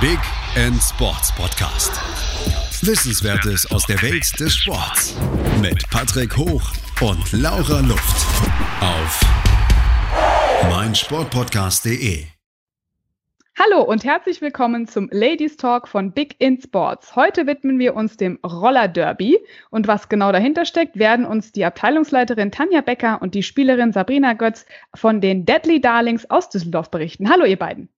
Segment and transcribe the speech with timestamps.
[0.00, 0.20] Big
[0.54, 1.90] End Sports Podcast.
[2.86, 5.16] Wissenswertes aus der Welt des Sports.
[5.60, 6.62] Mit Patrick Hoch
[7.00, 8.24] und Laura Luft.
[8.80, 9.20] Auf
[10.70, 12.26] meinsportpodcast.de.
[13.58, 17.16] Hallo und herzlich willkommen zum Ladies Talk von Big in Sports.
[17.16, 19.36] Heute widmen wir uns dem Roller Derby
[19.70, 24.34] und was genau dahinter steckt, werden uns die Abteilungsleiterin Tanja Becker und die Spielerin Sabrina
[24.34, 27.28] Götz von den Deadly Darlings aus Düsseldorf berichten.
[27.28, 27.88] Hallo ihr beiden.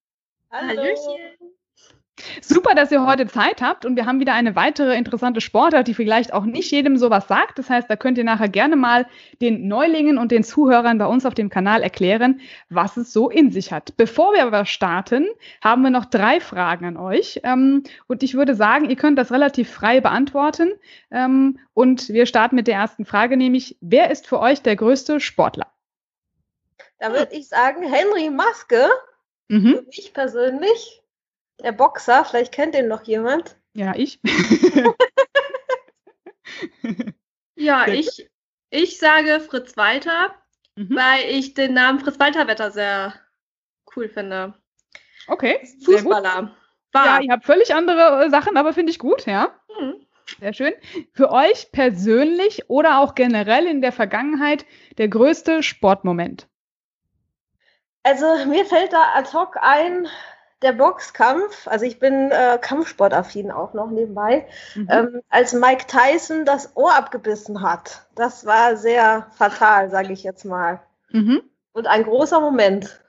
[0.51, 0.83] Hallo.
[2.41, 5.95] Super, dass ihr heute Zeit habt und wir haben wieder eine weitere interessante Sportart, die
[5.95, 7.59] vielleicht auch nicht jedem sowas sagt.
[7.59, 9.07] Das heißt, da könnt ihr nachher gerne mal
[9.41, 13.51] den Neulingen und den Zuhörern bei uns auf dem Kanal erklären, was es so in
[13.51, 13.97] sich hat.
[13.97, 15.27] Bevor wir aber starten,
[15.63, 19.33] haben wir noch drei Fragen an euch ähm, und ich würde sagen, ihr könnt das
[19.33, 20.73] relativ frei beantworten
[21.11, 25.21] ähm, und wir starten mit der ersten Frage, nämlich, wer ist für euch der größte
[25.21, 25.67] Sportler?
[26.99, 28.89] Da würde ich sagen, Henry Maske,
[29.51, 29.75] Mhm.
[29.75, 31.00] für mich persönlich,
[31.63, 33.57] der Boxer, vielleicht kennt den noch jemand.
[33.75, 34.21] Ja, ich.
[37.55, 38.31] Ja, ich,
[38.71, 40.35] ich sage Fritz Walter,
[40.77, 40.97] Mhm.
[40.97, 43.15] weil ich den Namen Fritz Walter Wetter sehr
[43.95, 44.55] cool finde.
[45.27, 45.61] Okay.
[45.85, 46.57] Fußballer.
[46.95, 49.55] Ja, ihr habt völlig andere äh, Sachen, aber finde ich gut, ja.
[49.77, 50.07] Hm.
[50.41, 50.73] Sehr schön.
[51.13, 54.65] Für euch persönlich oder auch generell in der Vergangenheit
[54.97, 56.49] der größte Sportmoment?
[58.03, 60.09] Also mir fällt da ad hoc ein,
[60.63, 64.89] der Boxkampf, also ich bin äh, Kampfsportaffin auch noch nebenbei, Mhm.
[64.91, 68.07] ähm, als Mike Tyson das Ohr abgebissen hat.
[68.15, 70.81] Das war sehr fatal, sage ich jetzt mal.
[71.11, 71.43] Mhm.
[71.73, 73.01] Und ein großer Moment.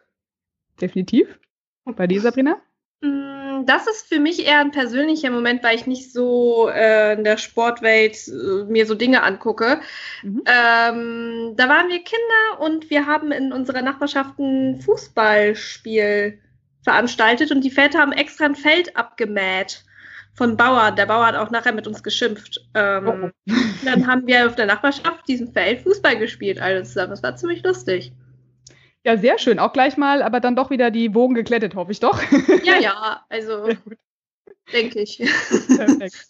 [0.80, 1.40] Definitiv.
[1.86, 2.58] Bei dir, Sabrina?
[3.02, 7.24] Mm, Das ist für mich eher ein persönlicher Moment, weil ich nicht so äh, in
[7.24, 9.82] der Sportwelt äh, mir so Dinge angucke.
[10.24, 10.44] Mhm.
[10.46, 16.40] Ähm, da waren wir Kinder und wir haben in unserer Nachbarschaft ein Fußballspiel
[16.84, 19.84] veranstaltet und die Väter haben extra ein Feld abgemäht
[20.34, 20.96] von Bauern.
[20.96, 22.60] Der Bauer hat auch nachher mit uns geschimpft.
[22.74, 23.32] Ähm,
[23.86, 27.12] Dann haben wir auf der Nachbarschaft diesem Feld Fußball gespielt, alle zusammen.
[27.12, 28.12] Das war ziemlich lustig.
[29.04, 29.60] Ja, sehr schön.
[29.60, 32.22] Auch gleich mal, aber dann doch wieder die Wogen geklettet, hoffe ich doch.
[32.64, 33.70] Ja, ja, also
[34.72, 35.18] denke ich.
[35.18, 36.28] Perfekt.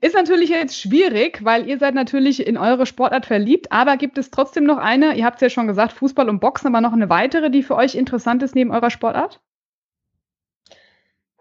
[0.00, 4.30] Ist natürlich jetzt schwierig, weil ihr seid natürlich in eure Sportart verliebt, aber gibt es
[4.30, 7.10] trotzdem noch eine, ihr habt es ja schon gesagt, Fußball und Boxen, aber noch eine
[7.10, 9.40] weitere, die für euch interessant ist neben eurer Sportart?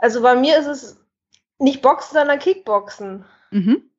[0.03, 0.97] Also bei mir ist es
[1.59, 3.24] nicht Boxen, sondern Kickboxen.
[3.52, 3.90] Mhm.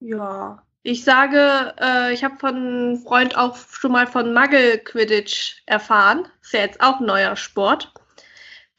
[0.00, 5.62] Ja, ich sage, äh, ich habe von einem Freund auch schon mal von Muggle Quidditch
[5.66, 6.26] erfahren.
[6.42, 7.94] Ist ja jetzt auch ein neuer Sport,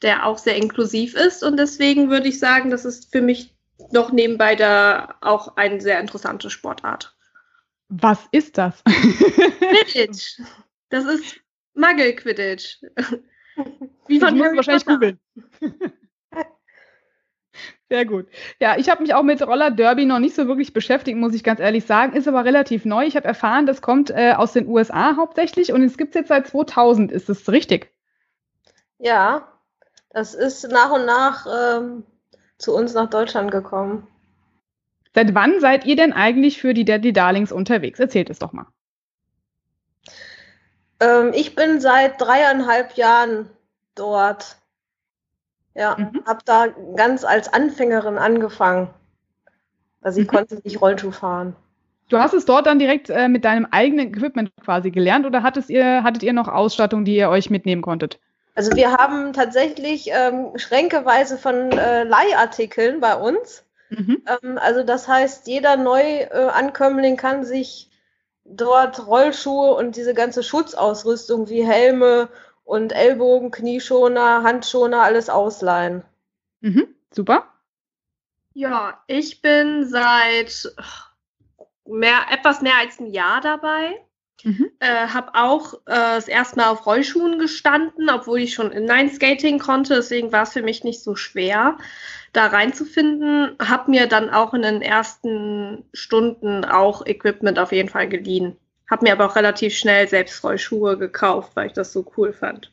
[0.02, 3.56] der auch sehr inklusiv ist und deswegen würde ich sagen, das ist für mich
[3.90, 7.16] noch nebenbei da auch eine sehr interessante Sportart.
[7.88, 8.84] Was ist das?
[8.84, 10.42] Quidditch.
[10.90, 11.40] Das ist
[11.72, 12.82] Muggle Quidditch.
[14.08, 15.18] Wie Ich von muss Harry wahrscheinlich googeln.
[17.88, 18.26] Sehr gut.
[18.60, 21.44] Ja, ich habe mich auch mit Roller Derby noch nicht so wirklich beschäftigt, muss ich
[21.44, 22.14] ganz ehrlich sagen.
[22.14, 23.04] Ist aber relativ neu.
[23.04, 26.28] Ich habe erfahren, das kommt äh, aus den USA hauptsächlich und es gibt es jetzt
[26.28, 27.12] seit 2000.
[27.12, 27.92] Ist das richtig?
[28.98, 29.48] Ja,
[30.10, 32.04] das ist nach und nach ähm,
[32.56, 34.06] zu uns nach Deutschland gekommen.
[35.14, 38.00] Seit wann seid ihr denn eigentlich für die Deadly Darlings unterwegs?
[38.00, 38.66] Erzählt es doch mal.
[41.00, 43.50] Ähm, ich bin seit dreieinhalb Jahren
[43.94, 44.56] dort.
[45.74, 46.22] Ja, Mhm.
[46.26, 46.66] habe da
[46.96, 48.90] ganz als Anfängerin angefangen.
[50.02, 50.30] Also ich Mhm.
[50.30, 51.56] konnte nicht Rollschuh fahren.
[52.08, 55.70] Du hast es dort dann direkt äh, mit deinem eigenen Equipment quasi gelernt oder hattet
[55.70, 58.20] ihr, hattet ihr noch Ausstattung, die ihr euch mitnehmen konntet?
[58.54, 63.64] Also wir haben tatsächlich ähm, schränkeweise von äh, Leihartikeln bei uns.
[63.88, 64.22] Mhm.
[64.26, 67.88] Ähm, also das heißt, jeder Neuankömmling kann sich
[68.44, 72.28] dort Rollschuhe und diese ganze Schutzausrüstung wie Helme
[72.64, 76.02] und Ellbogen, Knieschoner, Handschoner, alles ausleihen.
[76.60, 76.94] Mhm.
[77.12, 77.46] Super.
[78.54, 80.72] Ja, ich bin seit
[81.86, 84.00] mehr, etwas mehr als ein Jahr dabei.
[84.44, 84.70] Mhm.
[84.80, 89.94] Äh, habe auch äh, das erste Mal auf Rollschuhen gestanden, obwohl ich schon Inline-Skating konnte.
[89.94, 91.78] Deswegen war es für mich nicht so schwer,
[92.32, 93.56] da reinzufinden.
[93.60, 98.56] Habe mir dann auch in den ersten Stunden auch Equipment auf jeden Fall geliehen.
[98.90, 102.70] Habe mir aber auch relativ schnell selbst Rollschuhe gekauft, weil ich das so cool fand.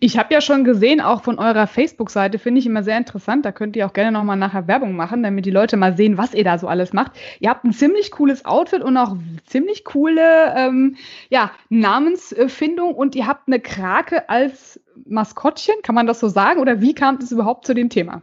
[0.00, 3.44] Ich habe ja schon gesehen, auch von eurer Facebook-Seite, finde ich immer sehr interessant.
[3.44, 6.34] Da könnt ihr auch gerne nochmal nachher Werbung machen, damit die Leute mal sehen, was
[6.34, 7.12] ihr da so alles macht.
[7.40, 9.16] Ihr habt ein ziemlich cooles Outfit und auch
[9.46, 10.96] ziemlich coole ähm,
[11.28, 16.60] ja, Namensfindung und ihr habt eine Krake als Maskottchen, kann man das so sagen?
[16.60, 18.22] Oder wie kam es überhaupt zu dem Thema?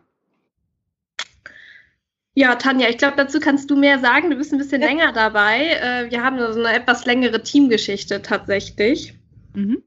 [2.35, 4.29] Ja, Tanja, ich glaube, dazu kannst du mehr sagen.
[4.31, 4.87] Du bist ein bisschen Ja.
[4.87, 5.67] länger dabei.
[5.67, 9.19] Äh, wir haben so eine etwas längere Teamgeschichte tatsächlich.
[9.53, 9.83] Mhm.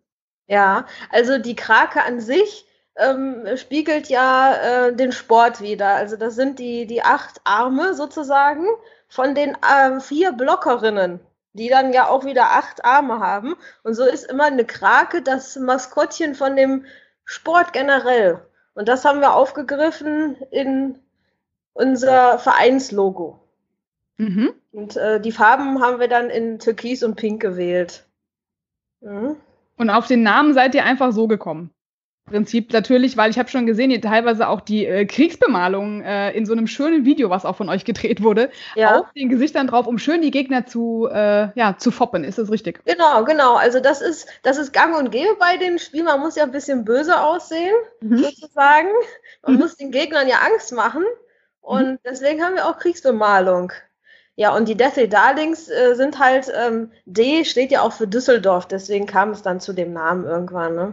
[0.46, 2.66] Ja, also die Krake an sich
[2.96, 4.54] ähm, spiegelt ja
[4.88, 5.88] äh, den Sport wieder.
[5.88, 8.64] Also das sind die, die acht Arme sozusagen
[9.08, 11.18] von den äh, vier Blockerinnen,
[11.52, 13.56] die dann ja auch wieder acht Arme haben.
[13.82, 16.86] Und so ist immer eine Krake das Maskottchen von dem
[17.24, 18.40] Sport generell.
[18.74, 21.00] Und das haben wir aufgegriffen in
[21.76, 23.38] unser Vereinslogo.
[24.18, 24.52] Mhm.
[24.72, 28.04] Und äh, die Farben haben wir dann in Türkis und Pink gewählt.
[29.00, 29.36] Mhm.
[29.76, 31.70] Und auf den Namen seid ihr einfach so gekommen?
[32.26, 36.44] Prinzip natürlich, weil ich habe schon gesehen, ihr teilweise auch die äh, Kriegsbemalung äh, in
[36.44, 38.98] so einem schönen Video, was auch von euch gedreht wurde, ja.
[38.98, 42.24] auf den Gesichtern drauf, um schön die Gegner zu, äh, ja, zu foppen.
[42.24, 42.80] Ist das richtig?
[42.84, 43.54] Genau, genau.
[43.54, 46.06] Also das ist, das ist gang und gäbe bei den Spielen.
[46.06, 48.18] Man muss ja ein bisschen böse aussehen, mhm.
[48.18, 48.88] sozusagen.
[49.42, 49.60] Man mhm.
[49.60, 51.04] muss den Gegnern ja Angst machen.
[51.66, 53.72] Und deswegen haben wir auch Kriegsbemalung.
[54.36, 58.66] Ja, und die Deathly Darlings äh, sind halt, ähm, D steht ja auch für Düsseldorf,
[58.66, 60.92] deswegen kam es dann zu dem Namen irgendwann, ne?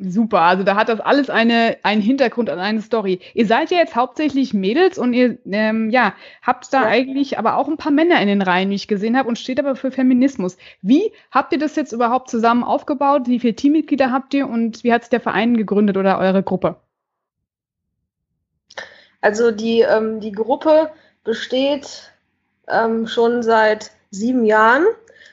[0.00, 3.20] Super, also da hat das alles eine, einen Hintergrund und eine Story.
[3.34, 6.88] Ihr seid ja jetzt hauptsächlich Mädels und ihr ähm, ja, habt da ja.
[6.88, 9.60] eigentlich aber auch ein paar Männer in den Reihen, wie ich gesehen habe, und steht
[9.60, 10.56] aber für Feminismus.
[10.80, 13.28] Wie habt ihr das jetzt überhaupt zusammen aufgebaut?
[13.28, 16.80] Wie viele Teammitglieder habt ihr und wie hat sich der Verein gegründet oder eure Gruppe?
[19.22, 20.90] Also die, ähm, die Gruppe
[21.24, 22.12] besteht
[22.68, 24.84] ähm, schon seit sieben Jahren.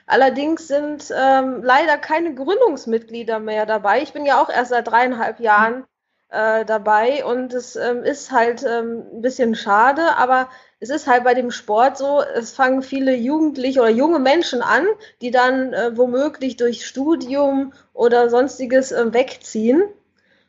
[0.06, 4.02] Allerdings sind ähm, leider keine Gründungsmitglieder mehr dabei.
[4.02, 5.84] Ich bin ja auch erst seit dreieinhalb Jahren
[6.30, 10.50] äh, dabei und es ähm, ist halt ähm, ein bisschen schade, aber
[10.80, 14.86] es ist halt bei dem Sport so, es fangen viele Jugendliche oder junge Menschen an,
[15.22, 19.84] die dann äh, womöglich durch Studium oder sonstiges äh, wegziehen.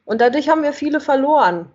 [0.05, 1.71] Und dadurch haben wir viele verloren.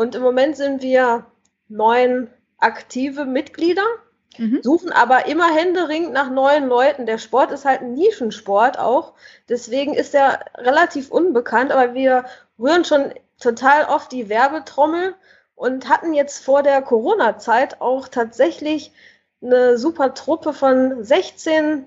[0.00, 1.26] Und im Moment sind wir
[1.68, 3.84] neun aktive Mitglieder
[4.38, 4.60] Mhm.
[4.62, 7.06] Suchen aber immer händeringend nach neuen Leuten.
[7.06, 9.14] Der Sport ist halt ein Nischensport auch.
[9.48, 12.24] Deswegen ist er relativ unbekannt, aber wir
[12.58, 15.14] rühren schon total oft die Werbetrommel
[15.54, 18.92] und hatten jetzt vor der Corona-Zeit auch tatsächlich
[19.42, 21.86] eine super Truppe von 16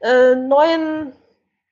[0.00, 1.12] äh, neuen,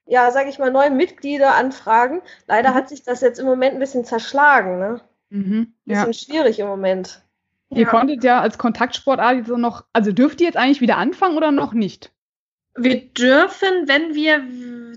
[0.06, 2.22] ja, sage ich mal, neuen Mitgliederanfragen.
[2.46, 2.74] Leider mhm.
[2.74, 4.78] hat sich das jetzt im Moment ein bisschen zerschlagen.
[4.78, 5.00] Ne?
[5.32, 6.04] Mhm, ja.
[6.04, 7.22] Bisschen schwierig im Moment.
[7.70, 11.50] Ihr konntet ja als Kontaktsportart so noch, also dürft ihr jetzt eigentlich wieder anfangen oder
[11.50, 12.12] noch nicht?
[12.74, 14.42] Wir dürfen, wenn wir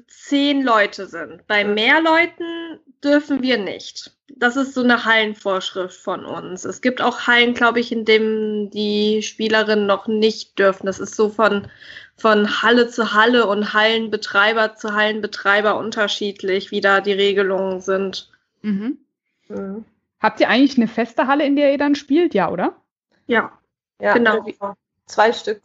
[0.08, 1.48] zehn Leute sind.
[1.48, 4.12] Bei mehr Leuten dürfen wir nicht.
[4.28, 6.66] Das ist so eine Hallenvorschrift von uns.
[6.66, 10.86] Es gibt auch Hallen, glaube ich, in denen die Spielerinnen noch nicht dürfen.
[10.86, 11.70] Das ist so von,
[12.18, 18.30] von Halle zu Halle und Hallenbetreiber zu Hallenbetreiber unterschiedlich, wie da die Regelungen sind.
[18.62, 18.98] Mhm.
[19.48, 19.86] Mhm.
[20.26, 22.34] Habt ihr eigentlich eine feste Halle, in der ihr dann spielt?
[22.34, 22.82] Ja, oder?
[23.28, 23.52] Ja,
[24.02, 24.44] ja genau.
[25.06, 25.62] Zwei Stück.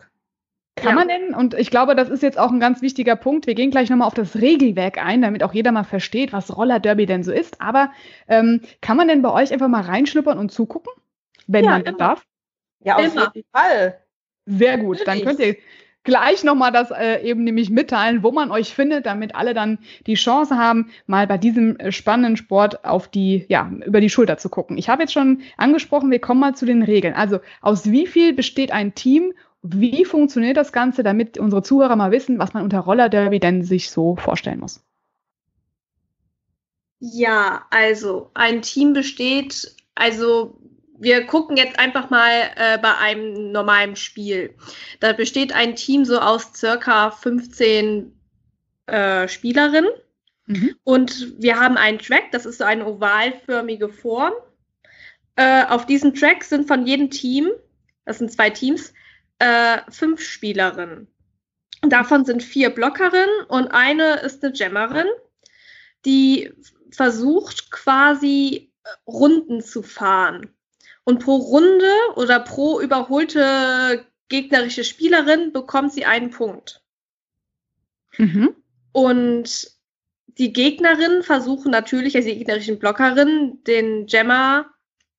[0.76, 0.94] Kann ja.
[0.96, 3.70] man denn, und ich glaube, das ist jetzt auch ein ganz wichtiger Punkt, wir gehen
[3.70, 7.22] gleich nochmal auf das Regelwerk ein, damit auch jeder mal versteht, was Roller Derby denn
[7.22, 7.58] so ist.
[7.62, 7.90] Aber
[8.28, 10.92] ähm, kann man denn bei euch einfach mal reinschnuppern und zugucken,
[11.46, 12.26] wenn ja, man denn darf?
[12.80, 13.32] Ja, auf Immer.
[13.32, 13.98] jeden Fall.
[14.44, 15.56] Sehr gut, dann könnt ihr
[16.10, 19.78] gleich nochmal das äh, eben nämlich mitteilen, wo man euch findet, damit alle dann
[20.08, 24.36] die Chance haben, mal bei diesem äh, spannenden Sport auf die, ja, über die Schulter
[24.36, 24.76] zu gucken.
[24.76, 27.14] Ich habe jetzt schon angesprochen, wir kommen mal zu den Regeln.
[27.14, 29.32] Also aus wie viel besteht ein Team?
[29.62, 33.62] Wie funktioniert das Ganze, damit unsere Zuhörer mal wissen, was man unter Roller Derby denn
[33.62, 34.82] sich so vorstellen muss?
[36.98, 40.58] Ja, also ein Team besteht, also
[41.00, 44.54] wir gucken jetzt einfach mal äh, bei einem normalen Spiel.
[45.00, 48.12] Da besteht ein Team so aus circa 15
[48.86, 49.90] äh, Spielerinnen.
[50.46, 50.76] Mhm.
[50.84, 54.34] Und wir haben einen Track, das ist so eine ovalförmige Form.
[55.36, 57.48] Äh, auf diesem Track sind von jedem Team,
[58.04, 58.92] das sind zwei Teams,
[59.38, 61.08] äh, fünf Spielerinnen.
[61.82, 65.06] Davon sind vier Blockerinnen und eine ist eine Jammerin,
[66.04, 66.52] die
[66.90, 70.54] versucht quasi äh, Runden zu fahren.
[71.10, 76.84] Und pro Runde oder pro überholte gegnerische Spielerin bekommt sie einen Punkt.
[78.16, 78.54] Mhm.
[78.92, 79.72] Und
[80.38, 84.72] die Gegnerinnen versuchen natürlich, also die gegnerischen Blockerinnen, den Gemma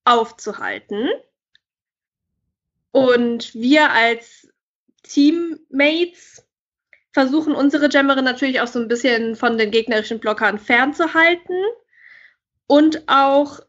[0.06, 1.10] aufzuhalten.
[2.92, 4.48] Und wir als
[5.04, 6.48] Teammates
[7.12, 11.62] versuchen unsere Gemmerin natürlich auch so ein bisschen von den gegnerischen Blockern fernzuhalten
[12.68, 13.60] und auch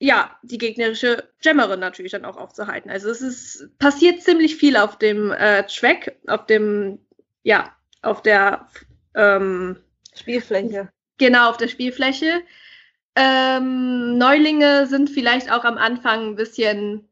[0.00, 2.90] ja, die gegnerische Jammerin natürlich dann auch aufzuhalten.
[2.90, 6.98] Also es ist passiert ziemlich viel auf dem äh, Track, auf dem,
[7.42, 8.68] ja, auf der
[9.14, 9.76] ähm,
[10.14, 10.88] Spielfläche.
[11.18, 12.42] Genau, auf der Spielfläche.
[13.16, 17.08] Ähm, Neulinge sind vielleicht auch am Anfang ein bisschen,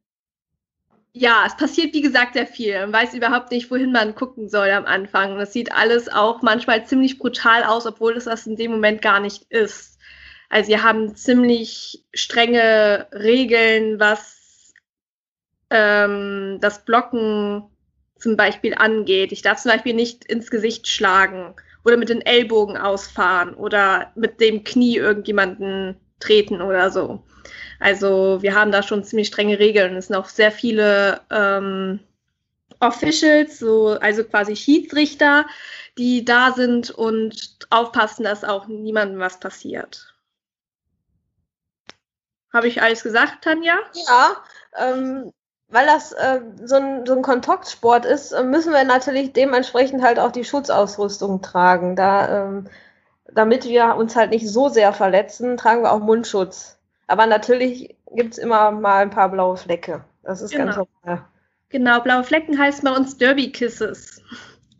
[1.12, 2.78] ja, es passiert wie gesagt sehr viel.
[2.78, 5.36] Man weiß überhaupt nicht, wohin man gucken soll am Anfang.
[5.38, 9.18] Das sieht alles auch manchmal ziemlich brutal aus, obwohl es das in dem Moment gar
[9.18, 9.95] nicht ist.
[10.48, 14.72] Also wir haben ziemlich strenge Regeln, was
[15.70, 17.64] ähm, das Blocken
[18.18, 19.32] zum Beispiel angeht.
[19.32, 24.40] Ich darf zum Beispiel nicht ins Gesicht schlagen oder mit den Ellbogen ausfahren oder mit
[24.40, 27.22] dem Knie irgendjemanden treten oder so.
[27.78, 29.96] Also wir haben da schon ziemlich strenge Regeln.
[29.96, 32.00] Es sind auch sehr viele ähm,
[32.80, 35.46] Officials, so, also quasi Schiedsrichter,
[35.98, 40.15] die da sind und aufpassen, dass auch niemandem was passiert.
[42.56, 43.76] Habe ich alles gesagt, Tanja?
[43.92, 44.36] Ja,
[44.78, 45.30] ähm,
[45.68, 50.18] weil das äh, so, ein, so ein Kontaktsport ist, äh, müssen wir natürlich dementsprechend halt
[50.18, 51.96] auch die Schutzausrüstung tragen.
[51.96, 52.68] Da, ähm,
[53.30, 56.78] damit wir uns halt nicht so sehr verletzen, tragen wir auch Mundschutz.
[57.08, 60.02] Aber natürlich gibt es immer mal ein paar blaue Flecke.
[60.22, 60.64] Das ist genau.
[60.64, 61.26] ganz normal.
[61.68, 64.22] Genau, blaue Flecken heißt bei uns Derby Kisses.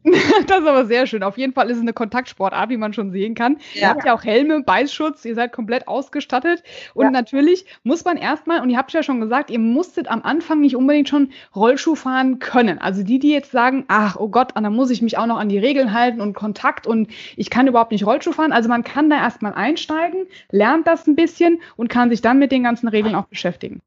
[0.47, 1.25] das ist aber sehr schön.
[1.25, 3.59] Auf jeden Fall ist es eine Kontaktsportart, wie man schon sehen kann.
[3.75, 3.81] Ja.
[3.81, 6.63] Ihr habt ja auch Helme, Beißschutz, ihr seid komplett ausgestattet.
[6.95, 7.11] Und ja.
[7.11, 10.77] natürlich muss man erstmal, und ihr habt ja schon gesagt, ihr musstet am Anfang nicht
[10.77, 12.79] unbedingt schon Rollschuh fahren können.
[12.79, 15.49] Also die, die jetzt sagen, ach, oh Gott, dann muss ich mich auch noch an
[15.49, 18.53] die Regeln halten und Kontakt und ich kann überhaupt nicht Rollschuh fahren.
[18.53, 22.53] Also man kann da erstmal einsteigen, lernt das ein bisschen und kann sich dann mit
[22.53, 23.81] den ganzen Regeln auch beschäftigen.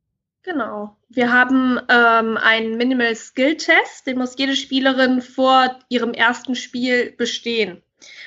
[0.50, 0.98] Genau.
[1.10, 7.12] Wir haben ähm, einen Minimal Skill Test, den muss jede Spielerin vor ihrem ersten Spiel
[7.12, 7.84] bestehen.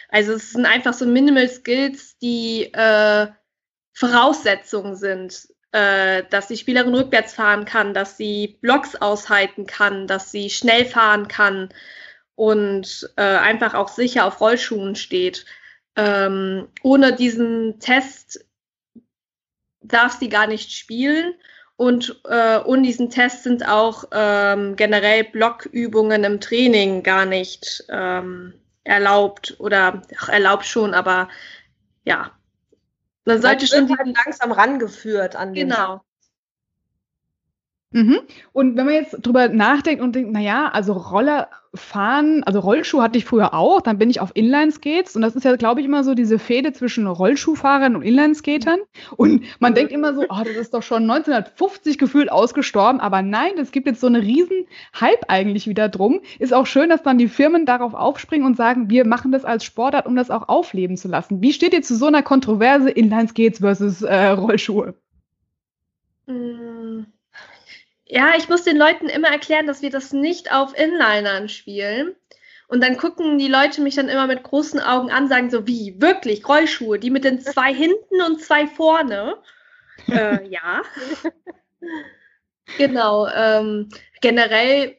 [0.09, 3.27] Also es sind einfach so Minimal Skills, die äh,
[3.93, 10.31] Voraussetzungen sind, äh, dass die Spielerin rückwärts fahren kann, dass sie Blocks aushalten kann, dass
[10.31, 11.71] sie schnell fahren kann
[12.37, 15.45] und äh, einfach auch sicher auf Rollschuhen steht.
[15.97, 18.47] Ähm, ohne diesen Test
[19.81, 21.35] darf sie gar nicht spielen.
[21.83, 28.55] Und äh, ohne diesen Test sind auch ähm, generell Blockübungen im Training gar nicht ähm,
[28.85, 31.29] erlaubt oder ach, erlaubt schon, aber
[32.05, 32.31] ja.
[33.25, 35.71] Man sollte schon halt langsam rangeführt an den.
[35.71, 36.05] Genau.
[37.93, 38.21] Mhm.
[38.53, 43.17] Und wenn man jetzt drüber nachdenkt und denkt, naja, also Roller fahren, also Rollschuh hatte
[43.17, 46.05] ich früher auch, dann bin ich auf Inline-Skates und das ist ja, glaube ich, immer
[46.05, 48.81] so diese Fehde zwischen Rollschuhfahrern und Inline-Skatern.
[49.17, 53.53] Und man denkt immer so, oh, das ist doch schon 1950 gefühlt ausgestorben, aber nein,
[53.59, 54.67] es gibt jetzt so eine riesen
[55.01, 56.21] Hype eigentlich wieder drum.
[56.39, 59.65] Ist auch schön, dass dann die Firmen darauf aufspringen und sagen, wir machen das als
[59.65, 61.41] Sportart, um das auch aufleben zu lassen.
[61.41, 64.95] Wie steht ihr zu so einer Kontroverse Inline-Skates versus äh, Rollschuhe?
[66.27, 67.05] Mm.
[68.15, 72.15] Ja, ich muss den Leuten immer erklären, dass wir das nicht auf Inlinern spielen.
[72.69, 75.99] Und dann gucken die Leute mich dann immer mit großen Augen an, sagen so, wie,
[75.99, 79.39] wirklich, Rollschuhe, die mit den zwei hinten und zwei vorne.
[80.09, 80.83] äh, ja.
[82.77, 83.29] genau.
[83.29, 83.89] Ähm,
[84.21, 84.95] generell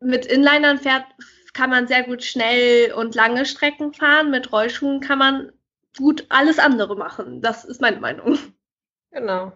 [0.00, 1.06] mit Inlinern fährt,
[1.54, 4.30] kann man sehr gut schnell und lange Strecken fahren.
[4.30, 5.50] Mit Rollschuhen kann man
[5.96, 7.40] gut alles andere machen.
[7.40, 8.38] Das ist meine Meinung.
[9.12, 9.54] Genau.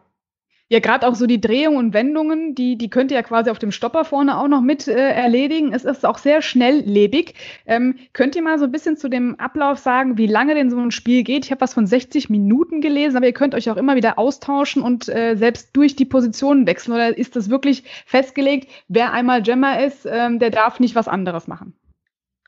[0.70, 3.58] Ja, gerade auch so die Drehungen und Wendungen, die, die könnt ihr ja quasi auf
[3.58, 5.72] dem Stopper vorne auch noch mit äh, erledigen.
[5.72, 7.32] Es ist auch sehr schnelllebig.
[7.64, 10.78] Ähm, könnt ihr mal so ein bisschen zu dem Ablauf sagen, wie lange denn so
[10.78, 11.46] ein Spiel geht?
[11.46, 14.82] Ich habe was von 60 Minuten gelesen, aber ihr könnt euch auch immer wieder austauschen
[14.82, 16.92] und äh, selbst durch die Positionen wechseln.
[16.92, 21.46] Oder ist das wirklich festgelegt, wer einmal Gemma ist, ähm, der darf nicht was anderes
[21.48, 21.77] machen?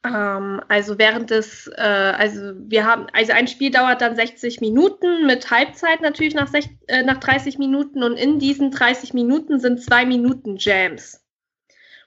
[0.02, 5.26] Ähm, also während des, äh, also wir haben, also ein Spiel dauert dann 60 Minuten
[5.26, 9.82] mit Halbzeit natürlich nach, sech, äh, nach 30 Minuten und in diesen 30 Minuten sind
[9.82, 11.22] zwei Minuten Jams.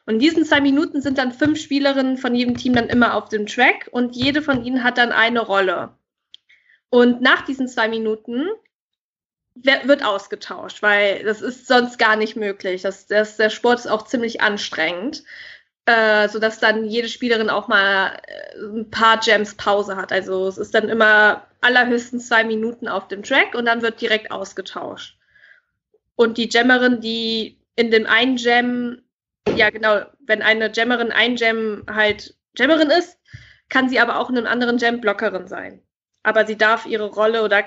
[0.06, 3.30] Und in diesen zwei Minuten sind dann fünf Spielerinnen von jedem Team dann immer auf
[3.30, 5.96] dem Track und jede von ihnen hat dann eine Rolle.
[6.90, 8.48] Und nach diesen zwei Minuten
[9.56, 12.82] wird ausgetauscht, weil das ist sonst gar nicht möglich.
[12.82, 15.24] Das, das, der Sport ist auch ziemlich anstrengend
[15.86, 20.12] äh, sodass dann jede Spielerin auch mal äh, ein paar Gems Pause hat.
[20.12, 24.32] Also es ist dann immer allerhöchstens zwei Minuten auf dem Track und dann wird direkt
[24.32, 25.18] ausgetauscht.
[26.16, 29.02] Und die Gemmerin, die in dem einen Gem,
[29.56, 33.18] ja genau, wenn eine Gemmerin ein Gem halt Gemmerin ist,
[33.70, 35.82] kann sie aber auch in einem anderen Gem Blockerin sein.
[36.22, 37.63] Aber sie darf ihre Rolle oder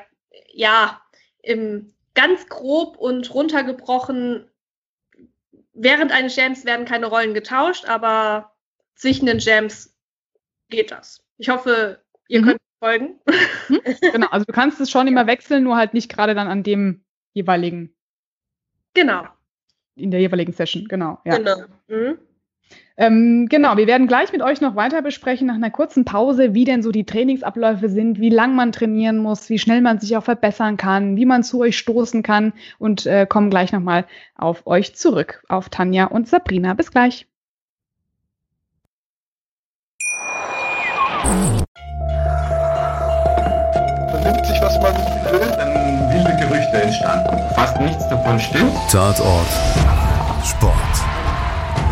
[0.52, 1.02] ja,
[1.42, 4.48] im ganz grob und runtergebrochen
[5.76, 8.52] während eines Jams werden keine Rollen getauscht, aber
[8.94, 9.94] zwischen den Jams
[10.68, 11.22] geht das.
[11.38, 12.44] Ich hoffe, ihr mhm.
[12.46, 13.20] könnt folgen.
[13.68, 13.80] Mhm.
[14.12, 17.04] Genau, also du kannst es schon immer wechseln, nur halt nicht gerade dann an dem
[17.32, 17.94] jeweiligen.
[18.94, 19.26] Genau.
[19.94, 21.20] In der jeweiligen Session, genau.
[21.24, 21.38] Ja.
[21.38, 21.64] Genau.
[21.88, 22.18] Mhm.
[22.98, 26.64] Ähm, genau, wir werden gleich mit euch noch weiter besprechen nach einer kurzen Pause, wie
[26.64, 30.24] denn so die Trainingsabläufe sind, wie lang man trainieren muss, wie schnell man sich auch
[30.24, 34.96] verbessern kann, wie man zu euch stoßen kann und äh, kommen gleich nochmal auf euch
[34.96, 36.72] zurück, auf Tanja und Sabrina.
[36.72, 37.26] Bis gleich.
[41.24, 41.66] Man
[44.22, 44.94] nimmt sich, was man
[45.32, 45.76] will, dann
[46.86, 47.26] Stillstand.
[47.54, 48.72] Fast nichts davon stimmt.
[48.90, 49.48] Tatort
[50.44, 51.05] Sport.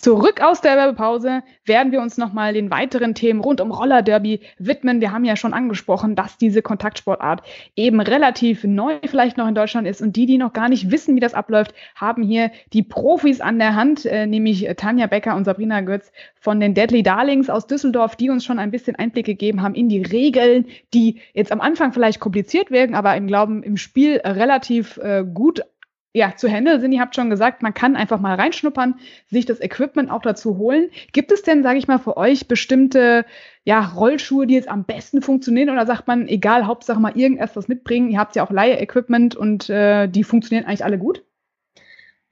[0.00, 4.40] Zurück aus der Werbepause werden wir uns nochmal den weiteren Themen rund um Roller Derby
[4.58, 5.02] widmen.
[5.02, 7.42] Wir haben ja schon angesprochen, dass diese Kontaktsportart
[7.76, 11.16] eben relativ neu vielleicht noch in Deutschland ist und die, die noch gar nicht wissen,
[11.16, 15.44] wie das abläuft, haben hier die Profis an der Hand, äh, nämlich Tanja Becker und
[15.44, 19.60] Sabrina Götz von den Deadly Darlings aus Düsseldorf, die uns schon ein bisschen Einblick gegeben
[19.60, 20.64] haben in die Regeln,
[20.94, 25.60] die jetzt am Anfang vielleicht kompliziert wirken, aber im Glauben im Spiel relativ äh, gut
[26.12, 26.92] ja, zu Hände sind.
[26.92, 28.98] Ihr habt schon gesagt, man kann einfach mal reinschnuppern,
[29.28, 30.90] sich das Equipment auch dazu holen.
[31.12, 33.24] Gibt es denn, sage ich mal, für euch bestimmte
[33.64, 35.70] ja, Rollschuhe, die jetzt am besten funktionieren?
[35.70, 38.10] Oder sagt man, egal, Hauptsache mal irgendetwas mitbringen?
[38.10, 41.24] Ihr habt ja auch Laie-Equipment und äh, die funktionieren eigentlich alle gut?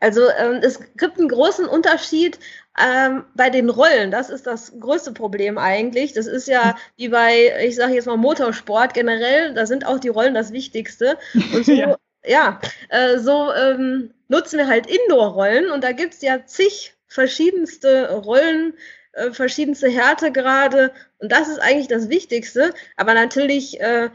[0.00, 2.38] Also ähm, es gibt einen großen Unterschied
[2.80, 4.10] ähm, bei den Rollen.
[4.10, 6.12] Das ist das größte Problem eigentlich.
[6.12, 10.08] Das ist ja wie bei, ich sage jetzt mal Motorsport generell, da sind auch die
[10.08, 11.16] Rollen das Wichtigste.
[11.52, 11.96] Und so ja
[12.28, 18.12] ja, äh, so ähm, nutzen wir halt Indoor-Rollen und da gibt es ja zig verschiedenste
[18.12, 18.74] Rollen,
[19.12, 22.74] äh, verschiedenste Härtegrade und das ist eigentlich das Wichtigste.
[22.96, 24.10] Aber natürlich äh,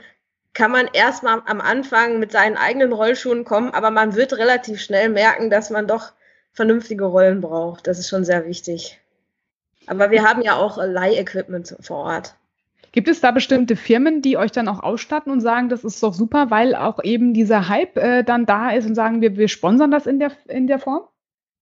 [0.53, 5.09] kann man erstmal am Anfang mit seinen eigenen Rollschuhen kommen, aber man wird relativ schnell
[5.09, 6.13] merken, dass man doch
[6.53, 7.87] vernünftige Rollen braucht.
[7.87, 8.99] Das ist schon sehr wichtig.
[9.87, 12.35] Aber wir haben ja auch Leih-Equipment vor Ort.
[12.93, 16.13] Gibt es da bestimmte Firmen, die euch dann auch ausstatten und sagen, das ist doch
[16.13, 19.89] super, weil auch eben dieser Hype äh, dann da ist und sagen, wir, wir sponsern
[19.89, 21.07] das in der, in der Form?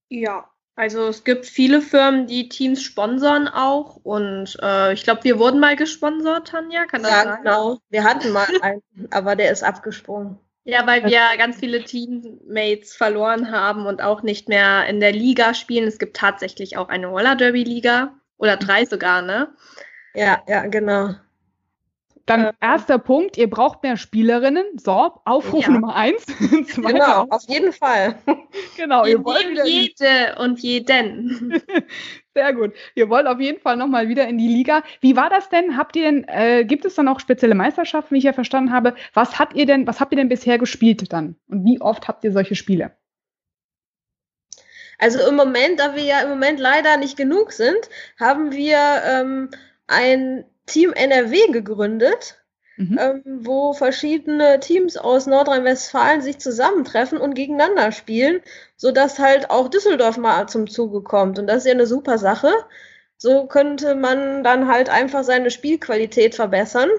[0.09, 5.39] Ja, also es gibt viele Firmen, die Teams sponsern auch und äh, ich glaube, wir
[5.39, 7.38] wurden mal gesponsert, Tanja, kann das ja, sein?
[7.43, 7.79] genau.
[7.89, 10.38] Wir hatten mal einen, aber der ist abgesprungen.
[10.65, 15.53] Ja, weil wir ganz viele Teammates verloren haben und auch nicht mehr in der Liga
[15.53, 15.88] spielen.
[15.88, 19.47] Es gibt tatsächlich auch eine Roller Derby Liga oder drei sogar, ne?
[20.13, 21.15] Ja, ja, genau.
[22.26, 24.65] Dann äh, erster Punkt, ihr braucht mehr Spielerinnen.
[24.78, 25.74] So, Aufruf ja.
[25.74, 26.26] Nummer eins.
[26.76, 28.15] genau, auf jeden Fall.
[28.78, 31.62] genau, ihr wollt wieder jede und jeden.
[32.34, 32.74] Sehr gut.
[32.95, 34.84] Ihr wollt auf jeden Fall nochmal wieder in die Liga.
[35.02, 35.78] Wie war das denn?
[35.78, 38.95] Habt ihr denn, äh, gibt es dann auch spezielle Meisterschaften, wie ich ja verstanden habe?
[39.13, 41.36] Was habt ihr denn, was habt ihr denn bisher gespielt dann?
[41.50, 42.91] Und wie oft habt ihr solche Spiele?
[45.00, 49.50] Also im Moment, da wir ja im Moment leider nicht genug sind, haben wir ähm,
[49.91, 52.41] ein Team NRW gegründet,
[52.77, 52.97] mhm.
[52.99, 58.41] ähm, wo verschiedene Teams aus Nordrhein-Westfalen sich zusammentreffen und gegeneinander spielen,
[58.77, 61.39] sodass halt auch Düsseldorf mal zum Zuge kommt.
[61.39, 62.51] Und das ist ja eine super Sache.
[63.17, 66.89] So könnte man dann halt einfach seine Spielqualität verbessern.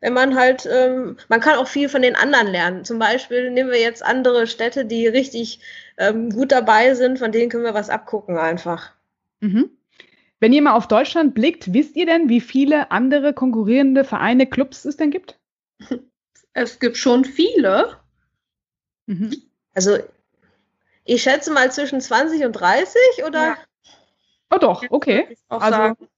[0.00, 2.84] Wenn man halt, ähm, man kann auch viel von den anderen lernen.
[2.84, 5.60] Zum Beispiel nehmen wir jetzt andere Städte, die richtig
[5.96, 8.92] ähm, gut dabei sind, von denen können wir was abgucken einfach.
[9.40, 9.70] Mhm.
[10.42, 14.84] Wenn ihr mal auf Deutschland blickt, wisst ihr denn, wie viele andere konkurrierende Vereine, Clubs
[14.84, 15.38] es denn gibt?
[16.52, 17.96] Es gibt schon viele.
[19.06, 19.32] Mhm.
[19.72, 19.98] Also,
[21.04, 23.40] ich schätze mal zwischen 20 und 30 oder?
[23.40, 23.58] Ja.
[24.50, 25.28] Oh doch, okay.
[25.48, 26.08] Also sagen.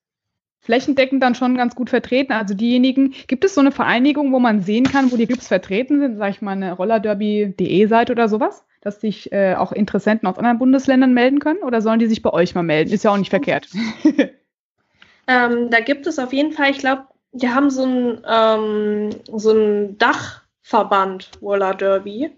[0.60, 2.32] flächendeckend dann schon ganz gut vertreten.
[2.32, 6.00] Also diejenigen, gibt es so eine Vereinigung, wo man sehen kann, wo die Clubs vertreten
[6.00, 8.64] sind, sag ich mal eine rollerderby.de Seite oder sowas?
[8.84, 11.62] Dass sich äh, auch Interessenten aus anderen Bundesländern melden können?
[11.62, 12.92] Oder sollen die sich bei euch mal melden?
[12.92, 13.68] Ist ja auch nicht verkehrt.
[15.26, 19.52] ähm, da gibt es auf jeden Fall, ich glaube, die haben so ein, ähm, so
[19.52, 22.30] ein Dachverband, Roller Derby.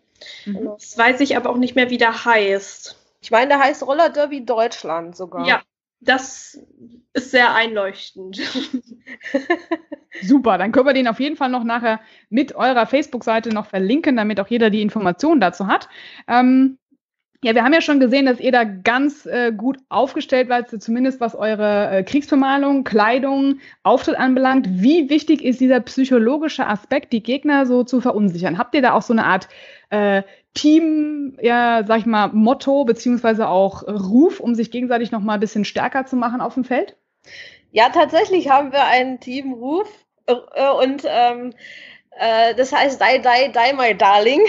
[0.47, 0.71] Mhm.
[0.79, 2.97] Das weiß ich aber auch nicht mehr, wie der heißt.
[3.21, 5.47] Ich meine, der heißt Roller Derby Deutschland sogar.
[5.47, 5.63] Ja,
[6.01, 6.59] das
[7.13, 8.41] ist sehr einleuchtend.
[10.23, 14.17] Super, dann können wir den auf jeden Fall noch nachher mit eurer Facebook-Seite noch verlinken,
[14.17, 15.89] damit auch jeder die Informationen dazu hat.
[16.29, 16.79] Ähm,
[17.43, 21.21] ja, wir haben ja schon gesehen, dass ihr da ganz äh, gut aufgestellt seid, zumindest
[21.21, 24.67] was eure äh, Kriegsbemalung, Kleidung, Auftritt anbelangt.
[24.69, 28.59] Wie wichtig ist dieser psychologische Aspekt, die Gegner so zu verunsichern?
[28.59, 29.49] Habt ihr da auch so eine Art
[29.91, 30.23] äh,
[30.57, 35.41] Team, ja, sag ich mal, Motto beziehungsweise auch Ruf, um sich gegenseitig noch mal ein
[35.41, 36.97] bisschen stärker zu machen auf dem Feld?
[37.71, 39.89] Ja, tatsächlich haben wir einen Teamruf
[40.27, 41.53] äh, und ähm,
[42.19, 44.41] äh, das heißt Die, Die, Die, My Darling.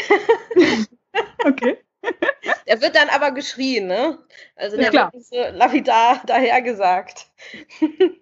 [1.45, 1.77] okay.
[2.67, 4.19] Der wird dann aber geschrien, ne?
[4.55, 7.27] Also der wird so lapidar dahergesagt.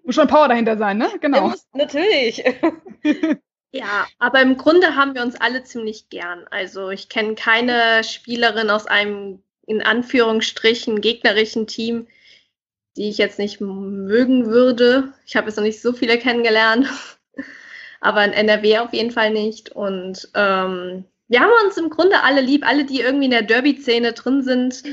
[0.04, 1.10] Muss schon Power dahinter sein, ne?
[1.21, 1.50] Genau.
[1.50, 2.43] Muss, natürlich.
[3.76, 6.46] Ja, aber im Grunde haben wir uns alle ziemlich gern.
[6.50, 12.08] Also ich kenne keine Spielerin aus einem in Anführungsstrichen gegnerischen Team,
[12.96, 15.12] die ich jetzt nicht mögen würde.
[15.26, 16.88] Ich habe jetzt noch nicht so viele kennengelernt,
[18.00, 19.74] aber in NRW auf jeden Fall nicht.
[19.74, 24.14] Und ähm, wir haben uns im Grunde alle lieb, alle, die irgendwie in der Derby-Szene
[24.14, 24.84] drin sind.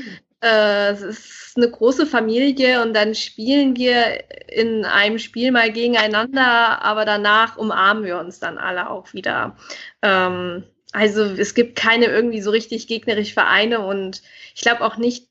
[0.43, 6.83] Äh, es ist eine große Familie und dann spielen wir in einem Spiel mal gegeneinander,
[6.83, 9.55] aber danach umarmen wir uns dann alle auch wieder.
[10.01, 14.21] Ähm, also es gibt keine irgendwie so richtig gegnerische Vereine und
[14.53, 15.29] ich glaube auch nicht,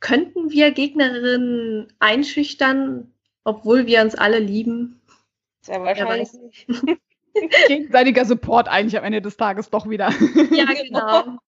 [0.00, 5.00] könnten wir Gegnerinnen einschüchtern, obwohl wir uns alle lieben?
[5.60, 6.68] Sehr wahrscheinlich nicht.
[7.68, 10.12] Gegenseitiger Support eigentlich am Ende des Tages doch wieder.
[10.50, 11.38] Ja, genau.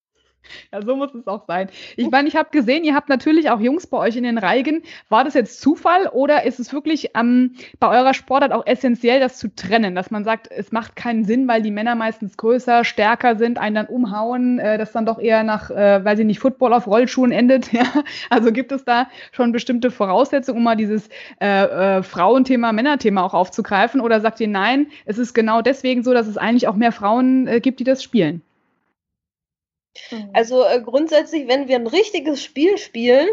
[0.73, 1.69] Ja, so muss es auch sein.
[1.97, 4.83] Ich meine, ich habe gesehen, ihr habt natürlich auch Jungs bei euch in den Reigen.
[5.09, 9.39] War das jetzt Zufall oder ist es wirklich ähm, bei eurer Sportart auch essentiell, das
[9.39, 13.37] zu trennen, dass man sagt, es macht keinen Sinn, weil die Männer meistens größer, stärker
[13.37, 16.73] sind, einen dann umhauen, äh, das dann doch eher nach, äh, weil sie nicht Football
[16.73, 17.71] auf Rollschuhen endet.
[17.81, 17.85] Ja?
[18.31, 21.09] Also gibt es da schon bestimmte Voraussetzungen, um mal dieses
[21.41, 24.01] äh, äh, Frauenthema, Männerthema auch aufzugreifen?
[24.01, 27.47] Oder sagt ihr nein, es ist genau deswegen so, dass es eigentlich auch mehr Frauen
[27.47, 28.43] äh, gibt, die das spielen?
[30.11, 30.31] Mhm.
[30.33, 33.29] Also äh, grundsätzlich, wenn wir ein richtiges Spiel spielen,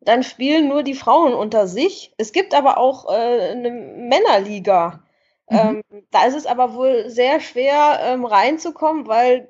[0.00, 2.12] dann spielen nur die Frauen unter sich.
[2.18, 5.02] Es gibt aber auch äh, eine Männerliga.
[5.48, 5.58] Mhm.
[5.58, 9.48] Ähm, da ist es aber wohl sehr schwer ähm, reinzukommen, weil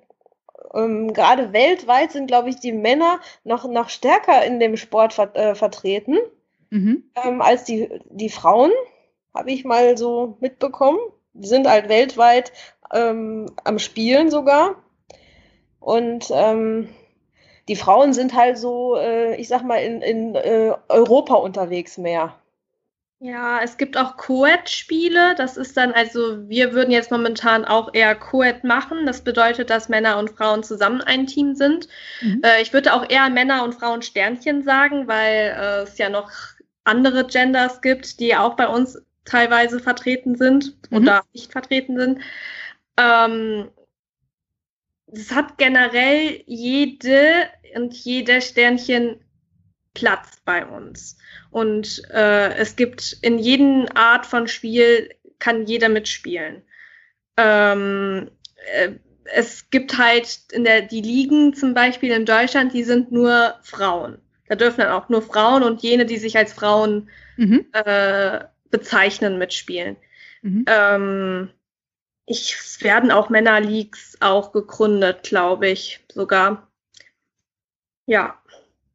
[0.74, 5.34] ähm, gerade weltweit sind, glaube ich, die Männer noch, noch stärker in dem Sport ver
[5.34, 6.18] äh, vertreten
[6.70, 7.10] mhm.
[7.22, 8.72] Ähm, als die, die Frauen,
[9.34, 10.98] habe ich mal so mitbekommen.
[11.32, 12.52] Die sind halt weltweit
[12.92, 14.76] ähm, am Spielen sogar.
[15.84, 16.88] Und ähm,
[17.68, 22.34] die Frauen sind halt so, äh, ich sag mal, in, in äh, Europa unterwegs mehr.
[23.18, 25.34] Ja, es gibt auch Coed-Spiele.
[25.36, 29.04] Das ist dann, also wir würden jetzt momentan auch eher Coed machen.
[29.04, 31.88] Das bedeutet, dass Männer und Frauen zusammen ein Team sind.
[32.22, 32.40] Mhm.
[32.42, 36.30] Äh, ich würde auch eher Männer und Frauen Sternchen sagen, weil äh, es ja noch
[36.84, 40.96] andere Genders gibt, die auch bei uns teilweise vertreten sind mhm.
[40.96, 42.20] oder nicht vertreten sind.
[42.98, 43.68] Ähm,
[45.14, 49.20] es hat generell jede und jeder Sternchen
[49.94, 51.16] Platz bei uns.
[51.50, 56.62] Und äh, es gibt in jedem Art von Spiel kann jeder mitspielen.
[57.36, 58.30] Ähm,
[58.72, 58.90] äh,
[59.32, 64.18] es gibt halt in der die Ligen zum Beispiel in Deutschland, die sind nur Frauen.
[64.48, 67.66] Da dürfen dann auch nur Frauen und jene, die sich als Frauen mhm.
[67.72, 69.96] äh, bezeichnen, mitspielen.
[70.42, 70.64] Mhm.
[70.68, 71.50] Ähm,
[72.26, 76.68] ich, es werden auch Männerleagues auch gegründet, glaube ich, sogar.
[78.06, 78.34] Ja.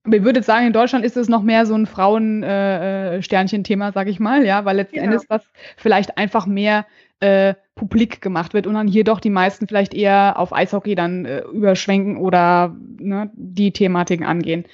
[0.03, 4.09] Aber ich würde sagen, in Deutschland ist es noch mehr so ein Frauen-Sternchen-Thema, äh, sage
[4.09, 5.03] ich mal, ja, weil letzten ja.
[5.03, 5.43] Endes was
[5.77, 6.85] vielleicht einfach mehr
[7.19, 11.25] äh, publik gemacht wird und dann hier doch die meisten vielleicht eher auf Eishockey dann
[11.25, 14.65] äh, überschwenken oder ne, die Thematiken angehen.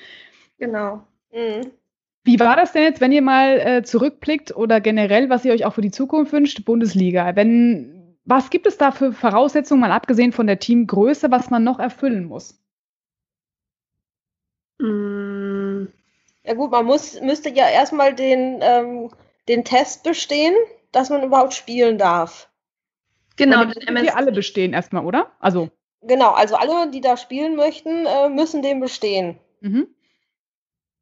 [0.60, 1.04] Genau.
[1.34, 1.72] Mhm.
[2.24, 5.66] Wie war das denn jetzt, wenn ihr mal äh, zurückblickt oder generell, was ihr euch
[5.66, 7.36] auch für die Zukunft wünscht, Bundesliga?
[7.36, 7.95] Wenn
[8.26, 12.26] was gibt es da für Voraussetzungen, mal abgesehen von der Teamgröße, was man noch erfüllen
[12.26, 12.60] muss?
[14.80, 15.86] Mm.
[16.44, 19.12] Ja gut, man muss, müsste ja erstmal den, ähm,
[19.48, 20.54] den Test bestehen,
[20.92, 22.50] dass man überhaupt spielen darf.
[23.36, 25.32] Genau, den MS alle bestehen erstmal, oder?
[25.40, 25.70] Also.
[26.02, 29.40] Genau, also alle, die da spielen möchten, äh, müssen den bestehen.
[29.62, 29.88] Mhm.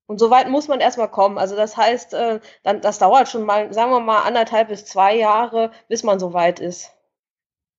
[0.06, 1.38] Und so weit muss man erstmal kommen.
[1.38, 5.16] Also das heißt, äh, dann, das dauert schon mal, sagen wir mal, anderthalb bis zwei
[5.16, 6.92] Jahre, bis man so weit ist.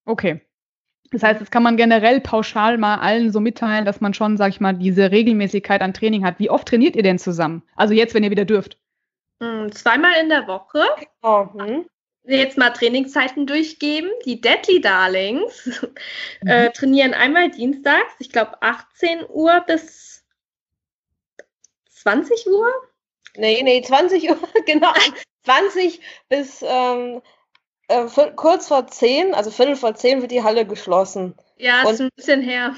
[0.04, 0.40] Okay.
[1.10, 4.48] Das heißt, das kann man generell pauschal mal allen so mitteilen, dass man schon, sag
[4.48, 6.38] ich mal, diese Regelmäßigkeit an Training hat.
[6.38, 7.62] Wie oft trainiert ihr denn zusammen?
[7.76, 8.78] Also jetzt, wenn ihr wieder dürft.
[9.40, 10.82] Hm, zweimal in der Woche.
[11.22, 11.86] Oh, hm.
[12.26, 14.10] Jetzt mal Trainingszeiten durchgeben.
[14.24, 15.66] Die Deadly Darlings
[16.42, 16.48] mhm.
[16.48, 20.24] äh, trainieren einmal dienstags, ich glaube 18 Uhr bis
[21.90, 22.72] 20 Uhr.
[23.36, 24.92] Nee, nee, 20 Uhr, genau.
[25.44, 27.20] 20 bis ähm,
[27.88, 31.34] äh, kurz vor zehn, also Viertel vor zehn wird die Halle geschlossen.
[31.56, 32.74] Ja, ist und, ein bisschen her.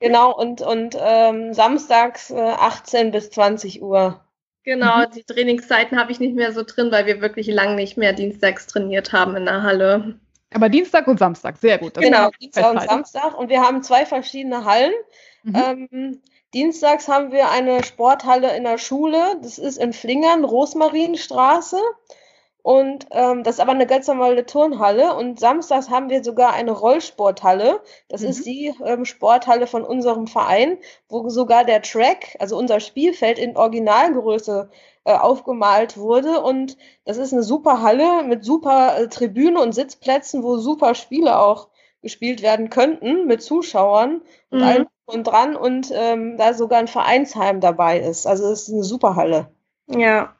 [0.00, 4.20] Genau, und, und ähm, samstags äh, 18 bis 20 Uhr.
[4.64, 5.10] Genau, mhm.
[5.14, 8.66] die Trainingszeiten habe ich nicht mehr so drin, weil wir wirklich lang nicht mehr dienstags
[8.66, 10.18] trainiert haben in der Halle.
[10.52, 11.94] Aber Dienstag und Samstag, sehr gut.
[11.94, 13.36] genau, Dienstag und Samstag.
[13.36, 14.92] Und wir haben zwei verschiedene Hallen.
[15.42, 15.54] Mhm.
[15.54, 16.22] Ähm,
[16.54, 19.36] Dienstags haben wir eine Sporthalle in der Schule.
[19.42, 21.78] Das ist in Flingern, Rosmarinstraße.
[22.64, 25.14] Und ähm, das ist aber eine ganz normale Turnhalle.
[25.14, 27.82] Und samstags haben wir sogar eine Rollsporthalle.
[28.08, 28.28] Das mhm.
[28.28, 30.78] ist die ähm, Sporthalle von unserem Verein,
[31.10, 34.70] wo sogar der Track, also unser Spielfeld in Originalgröße
[35.04, 36.40] äh, aufgemalt wurde.
[36.40, 41.38] Und das ist eine super Halle mit super äh, Tribüne und Sitzplätzen, wo super Spiele
[41.38, 41.68] auch
[42.00, 44.64] gespielt werden könnten mit Zuschauern und mhm.
[44.64, 45.54] allem und dran.
[45.54, 48.26] Und ähm, da sogar ein Vereinsheim dabei ist.
[48.26, 49.50] Also es ist eine super Halle.
[49.86, 50.34] Ja,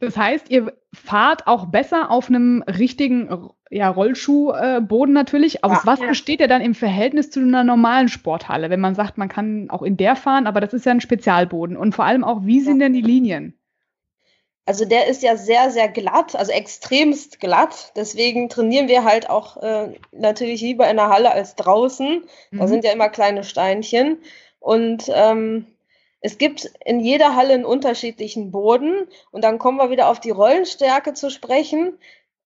[0.00, 5.62] Das heißt, ihr fahrt auch besser auf einem richtigen ja, Rollschuhboden natürlich.
[5.62, 6.06] Aus ja, was ja.
[6.06, 8.70] besteht der dann im Verhältnis zu einer normalen Sporthalle?
[8.70, 11.76] Wenn man sagt, man kann auch in der fahren, aber das ist ja ein Spezialboden.
[11.76, 13.56] Und vor allem auch, wie sind denn die Linien?
[14.64, 17.92] Also der ist ja sehr, sehr glatt, also extremst glatt.
[17.96, 22.24] Deswegen trainieren wir halt auch äh, natürlich lieber in der Halle als draußen.
[22.50, 22.58] Mhm.
[22.58, 24.18] Da sind ja immer kleine Steinchen.
[24.60, 25.66] Und ähm,
[26.20, 29.08] es gibt in jeder Halle einen unterschiedlichen Boden.
[29.30, 31.98] Und dann kommen wir wieder auf die Rollenstärke zu sprechen.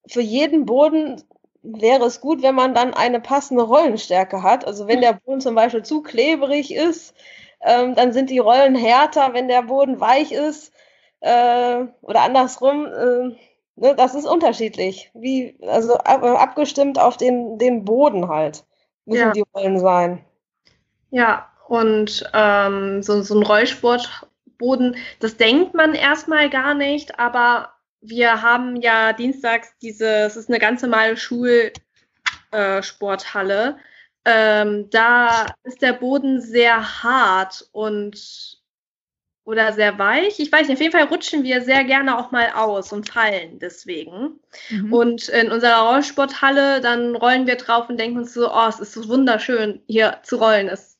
[0.06, 1.22] Für jeden Boden
[1.62, 4.66] wäre es gut, wenn man dann eine passende Rollenstärke hat.
[4.66, 7.14] Also wenn der Boden zum Beispiel zu klebrig ist,
[7.62, 9.32] ähm, dann sind die Rollen härter.
[9.32, 10.72] Wenn der Boden weich ist,
[11.20, 13.36] äh, oder andersrum, äh,
[13.76, 15.10] ne, das ist unterschiedlich.
[15.14, 18.64] Wie, also ab, abgestimmt auf den, den Boden halt
[19.06, 19.32] müssen ja.
[19.32, 20.24] die Rollen sein.
[21.10, 28.42] Ja, und ähm, so, so ein Rollsportboden, das denkt man erstmal gar nicht, aber wir
[28.42, 33.68] haben ja dienstags diese, es ist eine ganz normale Schulsporthalle.
[33.68, 33.74] Äh,
[34.62, 38.62] ähm, da ist der Boden sehr hart und
[39.44, 40.40] oder sehr weich.
[40.40, 43.58] Ich weiß nicht, auf jeden Fall rutschen wir sehr gerne auch mal aus und fallen
[43.58, 44.40] deswegen.
[44.70, 44.92] Mhm.
[44.92, 48.94] Und in unserer Rollsporthalle, dann rollen wir drauf und denken uns so, oh, es ist
[48.94, 50.68] so wunderschön, hier zu rollen.
[50.68, 50.93] Es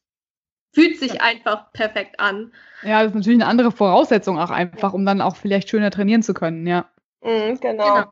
[0.75, 2.53] fühlt sich einfach perfekt an.
[2.83, 6.23] Ja, das ist natürlich eine andere Voraussetzung auch einfach, um dann auch vielleicht schöner trainieren
[6.23, 6.87] zu können, ja.
[7.23, 7.95] Mhm, genau.
[7.95, 8.05] genau.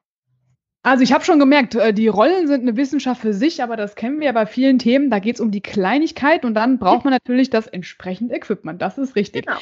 [0.84, 3.94] Also ich habe schon gemerkt, äh, die Rollen sind eine Wissenschaft für sich, aber das
[3.94, 5.10] kennen wir ja bei vielen Themen.
[5.10, 8.82] Da geht es um die Kleinigkeit und dann braucht man natürlich das entsprechende Equipment.
[8.82, 9.46] Das ist richtig.
[9.46, 9.58] Genau.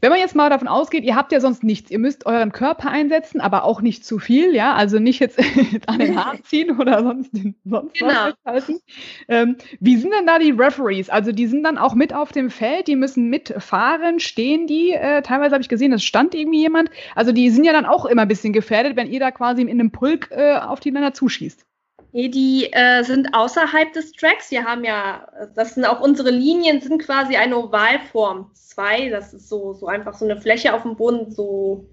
[0.00, 2.90] Wenn man jetzt mal davon ausgeht, ihr habt ja sonst nichts, ihr müsst euren Körper
[2.90, 5.38] einsetzen, aber auch nicht zu viel, ja, also nicht jetzt
[5.86, 7.30] an den Haaren ziehen oder sonst,
[7.64, 8.10] sonst genau.
[8.10, 8.80] was festhalten.
[9.28, 11.08] Ähm, wie sind denn da die Referees?
[11.08, 15.22] Also die sind dann auch mit auf dem Feld, die müssen mitfahren, stehen die, äh,
[15.22, 18.22] teilweise habe ich gesehen, es stand irgendwie jemand, also die sind ja dann auch immer
[18.22, 21.67] ein bisschen gefährdet, wenn ihr da quasi in einem Pulk äh, auf die Länder zuschießt.
[22.12, 24.50] Nee, die äh, sind außerhalb des Tracks.
[24.50, 29.10] Wir haben ja, das sind auch unsere Linien, sind quasi eine Ovalform 2.
[29.10, 31.86] Das ist so, so einfach so eine Fläche auf dem Boden, so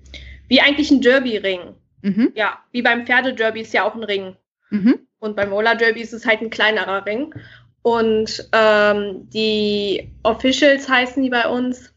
[0.47, 1.75] wie eigentlich ein Derby-Ring.
[2.01, 2.31] Mhm.
[2.35, 4.35] Ja, wie beim Pferdederby ist ja auch ein Ring.
[4.69, 5.07] Mhm.
[5.19, 7.33] Und beim Roller Derby ist es halt ein kleinerer Ring.
[7.81, 11.93] Und ähm, die Officials heißen die bei uns,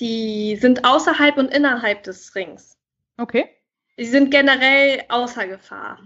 [0.00, 2.76] die sind außerhalb und innerhalb des Rings.
[3.18, 3.48] Okay.
[3.98, 5.98] Die sind generell außer Gefahr.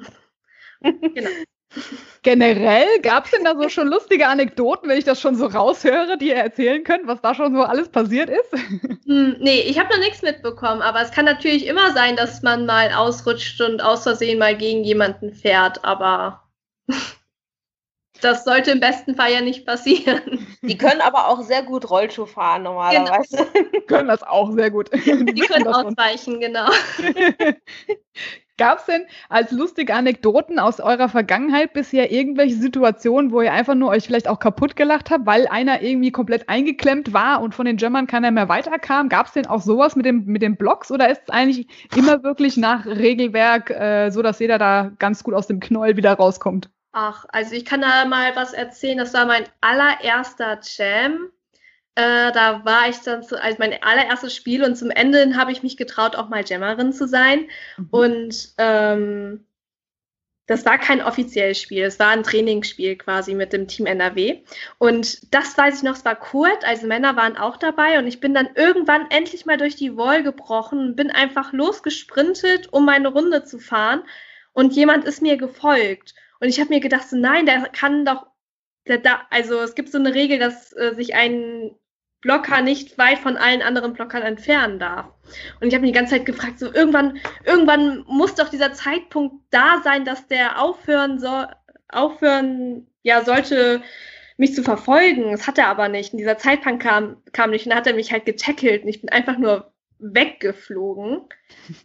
[0.80, 1.30] Genau.
[2.22, 6.18] Generell gab es denn da so schon lustige Anekdoten, wenn ich das schon so raushöre,
[6.18, 8.52] die ihr erzählen könnt, was da schon so alles passiert ist?
[9.10, 12.64] Hm, nee, ich habe noch nichts mitbekommen, aber es kann natürlich immer sein, dass man
[12.64, 16.44] mal ausrutscht und aus Versehen mal gegen jemanden fährt, aber
[18.20, 20.46] das sollte im besten Fall ja nicht passieren.
[20.62, 23.48] Die können aber auch sehr gut Rollschuh fahren normalerweise.
[23.52, 23.86] Genau.
[23.88, 24.90] können das auch sehr gut.
[24.92, 26.70] Die, Die können ausweichen, genau.
[28.60, 33.74] Gab es denn als lustige Anekdoten aus eurer Vergangenheit bisher irgendwelche Situationen, wo ihr einfach
[33.74, 37.64] nur euch vielleicht auch kaputt gelacht habt, weil einer irgendwie komplett eingeklemmt war und von
[37.64, 39.08] den Gemmern keiner mehr weiterkam?
[39.08, 42.22] Gab es denn auch sowas mit, dem, mit den Blocks oder ist es eigentlich immer
[42.22, 46.68] wirklich nach Regelwerk, äh, so dass jeder da ganz gut aus dem Knäuel wieder rauskommt?
[46.92, 48.98] Ach, also ich kann da mal was erzählen.
[48.98, 51.30] Das war mein allererster Jam
[52.00, 55.62] äh, da war ich dann zu, also mein allererstes Spiel und zum Ende habe ich
[55.62, 57.46] mich getraut, auch mal Jammerin zu sein.
[57.76, 57.88] Mhm.
[57.90, 59.46] Und ähm,
[60.46, 64.42] das war kein offizielles Spiel, es war ein Trainingsspiel quasi mit dem Team NRW.
[64.78, 68.18] Und das weiß ich noch, es war Kurt, also Männer waren auch dabei und ich
[68.18, 73.44] bin dann irgendwann endlich mal durch die Wall gebrochen, bin einfach losgesprintet, um meine Runde
[73.44, 74.02] zu fahren
[74.52, 76.14] und jemand ist mir gefolgt.
[76.40, 78.26] Und ich habe mir gedacht, so nein, der kann doch,
[78.88, 81.76] der da, also es gibt so eine Regel, dass äh, sich ein
[82.20, 85.06] Blocker nicht weit von allen anderen Blockern entfernen darf.
[85.60, 89.36] Und ich habe mich die ganze Zeit gefragt, so irgendwann, irgendwann muss doch dieser Zeitpunkt
[89.50, 91.48] da sein, dass der aufhören soll,
[91.88, 93.82] aufhören, ja, sollte
[94.36, 95.32] mich zu verfolgen.
[95.32, 96.12] Das hat er aber nicht.
[96.12, 99.00] Und dieser Zeitpunkt kam, kam nicht und dann hat er mich halt getackelt und ich
[99.00, 101.22] bin einfach nur weggeflogen,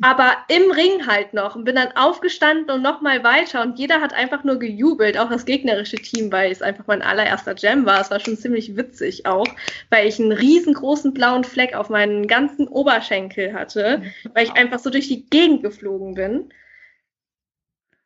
[0.01, 4.13] aber im Ring halt noch und bin dann aufgestanden und nochmal weiter und jeder hat
[4.13, 8.01] einfach nur gejubelt, auch das gegnerische Team, weil es einfach mein allererster Jam war.
[8.01, 9.47] Es war schon ziemlich witzig auch,
[9.89, 14.89] weil ich einen riesengroßen blauen Fleck auf meinen ganzen Oberschenkel hatte, weil ich einfach so
[14.89, 16.49] durch die Gegend geflogen bin.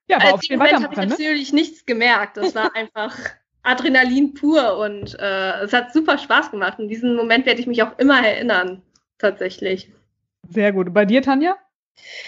[0.08, 1.08] Ja, aber auf jeden Fall habe ich ne?
[1.08, 2.38] natürlich nichts gemerkt.
[2.38, 3.16] Das war einfach
[3.62, 6.80] Adrenalin pur und äh, es hat super Spaß gemacht.
[6.80, 8.82] In diesem Moment werde ich mich auch immer erinnern,
[9.20, 9.92] tatsächlich.
[10.50, 10.94] Sehr gut.
[10.94, 11.58] Bei dir, Tanja?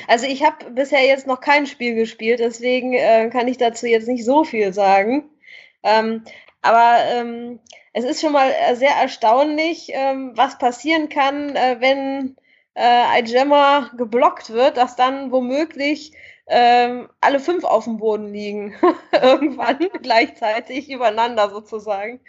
[0.07, 4.07] Also ich habe bisher jetzt noch kein Spiel gespielt, deswegen äh, kann ich dazu jetzt
[4.07, 5.29] nicht so viel sagen.
[5.83, 6.23] Ähm,
[6.61, 7.59] aber ähm,
[7.93, 12.35] es ist schon mal äh, sehr erstaunlich, ähm, was passieren kann, äh, wenn
[12.73, 16.13] äh, ein Jammer geblockt wird, dass dann womöglich
[16.47, 18.75] ähm, alle fünf auf dem Boden liegen.
[19.21, 22.19] Irgendwann gleichzeitig übereinander sozusagen.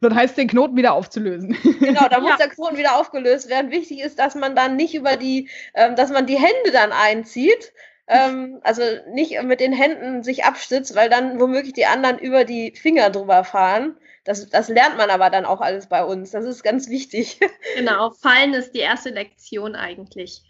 [0.00, 1.56] Das heißt, den Knoten wieder aufzulösen.
[1.80, 2.36] Genau, da muss ja.
[2.36, 3.70] der Knoten wieder aufgelöst werden.
[3.70, 7.72] Wichtig ist, dass man dann nicht über die, ähm, dass man die Hände dann einzieht.
[8.06, 12.72] Ähm, also nicht mit den Händen sich abstützt, weil dann womöglich die anderen über die
[12.72, 13.96] Finger drüber fahren.
[14.24, 16.30] Das, das lernt man aber dann auch alles bei uns.
[16.30, 17.38] Das ist ganz wichtig.
[17.76, 20.42] Genau, Fallen ist die erste Lektion eigentlich.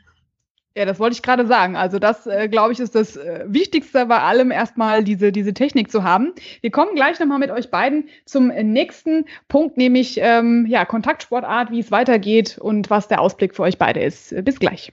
[0.77, 1.77] Ja, das wollte ich gerade sagen.
[1.77, 5.91] Also das, äh, glaube ich, ist das äh, Wichtigste bei allem, erstmal diese, diese Technik
[5.91, 6.33] zu haben.
[6.61, 11.81] Wir kommen gleich nochmal mit euch beiden zum nächsten Punkt, nämlich ähm, ja, Kontaktsportart, wie
[11.81, 14.35] es weitergeht und was der Ausblick für euch beide ist.
[14.45, 14.93] Bis gleich.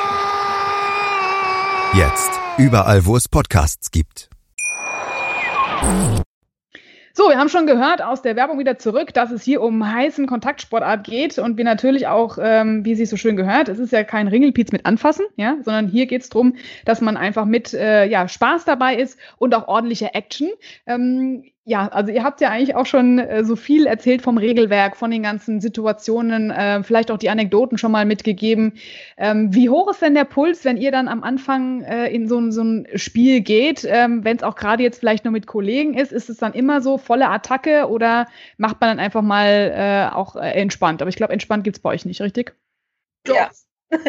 [1.93, 2.31] Jetzt.
[2.57, 4.29] Überall, wo es Podcasts gibt.
[7.13, 10.25] So, wir haben schon gehört aus der Werbung wieder zurück, dass es hier um heißen
[10.25, 14.05] Kontaktsportart geht und wir natürlich auch, ähm, wie sie so schön gehört, es ist ja
[14.05, 18.05] kein Ringelpiez mit anfassen, ja, sondern hier geht es darum, dass man einfach mit äh,
[18.05, 20.49] ja, Spaß dabei ist und auch ordentliche Action.
[20.87, 24.97] Ähm, ja, also ihr habt ja eigentlich auch schon äh, so viel erzählt vom Regelwerk,
[24.97, 28.73] von den ganzen Situationen, äh, vielleicht auch die Anekdoten schon mal mitgegeben.
[29.15, 32.51] Ähm, wie hoch ist denn der Puls, wenn ihr dann am Anfang äh, in so,
[32.51, 36.11] so, ein Spiel geht, ähm, wenn es auch gerade jetzt vielleicht nur mit Kollegen ist,
[36.11, 40.35] ist es dann immer so volle Attacke oder macht man dann einfach mal äh, auch
[40.35, 41.01] äh, entspannt?
[41.01, 42.53] Aber ich glaube, entspannt gibt's bei euch nicht, richtig?
[43.25, 43.49] Ja.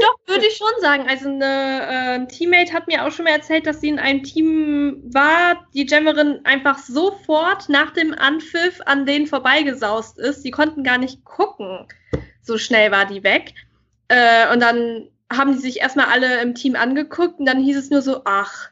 [0.00, 1.06] Doch, würde ich schon sagen.
[1.08, 5.02] Also eine äh, Teammate hat mir auch schon mal erzählt, dass sie in einem Team
[5.12, 10.42] war, die Jammerin einfach sofort nach dem Anpfiff an denen vorbeigesaust ist.
[10.44, 11.86] Die konnten gar nicht gucken.
[12.42, 13.54] So schnell war die weg.
[14.08, 17.90] Äh, und dann haben die sich erstmal alle im Team angeguckt und dann hieß es
[17.90, 18.70] nur so, ach,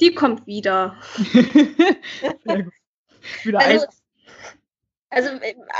[0.00, 0.96] die kommt wieder.
[3.44, 3.86] wieder also,
[5.10, 5.28] also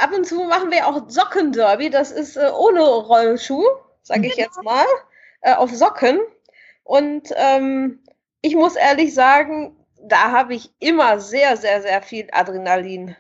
[0.03, 3.65] ab und zu machen wir auch Sockenderby, das ist äh, ohne Rollschuh
[4.03, 4.85] sage ich jetzt mal,
[5.41, 6.21] äh, auf Socken.
[6.85, 8.03] Und ähm,
[8.43, 13.17] ich muss ehrlich sagen, da habe ich immer sehr, sehr, sehr viel Adrenalin.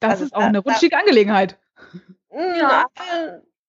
[0.00, 1.58] Das also, ist auch eine rutschige da, Angelegenheit.
[2.30, 2.86] Ja.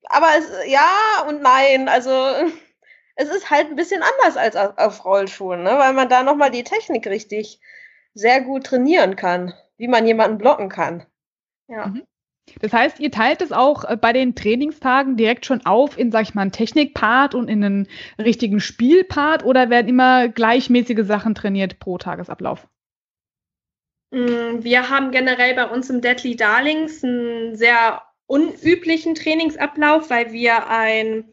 [0.10, 1.88] Aber es, ja und nein.
[1.89, 2.12] Also
[3.15, 5.77] es ist halt ein bisschen anders als auf Rollschuhen, ne?
[5.77, 7.60] weil man da nochmal die Technik richtig
[8.13, 11.06] sehr gut trainieren kann, wie man jemanden blocken kann.
[11.67, 11.88] Ja.
[11.88, 12.08] Mhm.
[12.62, 16.23] Das heißt, ihr teilt es auch äh, bei den Trainingstagen direkt schon auf in, sag
[16.23, 21.79] ich mal, einen Technikpart und in einen richtigen Spielpart oder werden immer gleichmäßige Sachen trainiert
[21.79, 22.67] pro Tagesablauf?
[24.12, 30.69] Mm, wir haben generell bei uns im Deadly Darlings einen sehr unüblichen Trainingsablauf, weil wir
[30.69, 31.25] ein,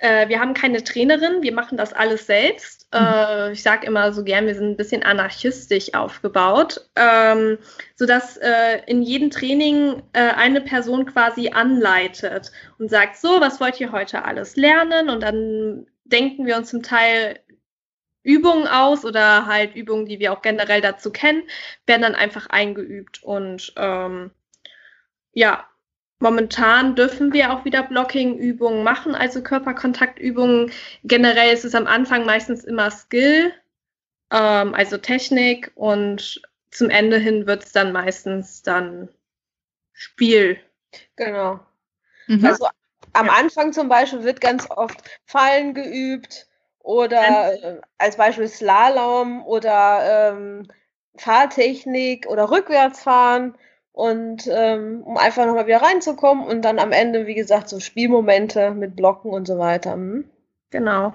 [0.00, 2.88] äh, wir haben keine Trainerin, wir machen das alles selbst.
[2.92, 7.58] Äh, ich sage immer so gern, wir sind ein bisschen anarchistisch aufgebaut, ähm,
[7.96, 13.78] sodass äh, in jedem Training äh, eine Person quasi anleitet und sagt, so, was wollt
[13.78, 15.10] ihr heute alles lernen?
[15.10, 17.38] Und dann denken wir uns zum Teil
[18.22, 21.42] Übungen aus oder halt Übungen, die wir auch generell dazu kennen,
[21.86, 23.22] werden dann einfach eingeübt.
[23.22, 24.30] Und ähm,
[25.32, 25.69] ja,
[26.20, 30.70] Momentan dürfen wir auch wieder Blocking-Übungen machen, also Körperkontaktübungen.
[31.02, 33.52] Generell ist es am Anfang meistens immer Skill,
[34.30, 39.08] ähm, also Technik und zum Ende hin wird es dann meistens dann
[39.92, 40.58] Spiel.
[41.16, 41.60] Genau.
[42.26, 42.44] Mhm.
[42.44, 42.68] Also
[43.14, 43.32] am ja.
[43.32, 46.46] Anfang zum Beispiel wird ganz oft Fallen geübt
[46.80, 50.68] oder äh, als Beispiel Slalom oder ähm,
[51.16, 53.56] Fahrtechnik oder Rückwärtsfahren
[53.92, 58.70] und ähm, um einfach nochmal wieder reinzukommen und dann am Ende, wie gesagt, so Spielmomente
[58.70, 59.94] mit Blocken und so weiter.
[59.94, 60.24] Hm?
[60.70, 61.14] Genau.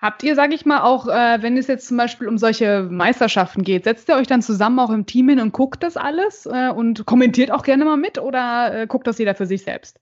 [0.00, 3.64] Habt ihr, sage ich mal, auch, äh, wenn es jetzt zum Beispiel um solche Meisterschaften
[3.64, 6.70] geht, setzt ihr euch dann zusammen auch im Team hin und guckt das alles äh,
[6.70, 9.98] und kommentiert auch gerne mal mit oder äh, guckt das jeder für sich selbst?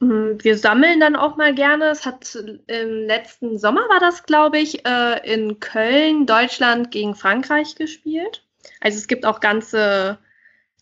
[0.00, 1.84] Hm, wir sammeln dann auch mal gerne.
[1.84, 2.36] Es hat
[2.66, 8.44] im letzten Sommer war das, glaube ich, äh, in Köln Deutschland gegen Frankreich gespielt.
[8.80, 10.18] Also es gibt auch ganze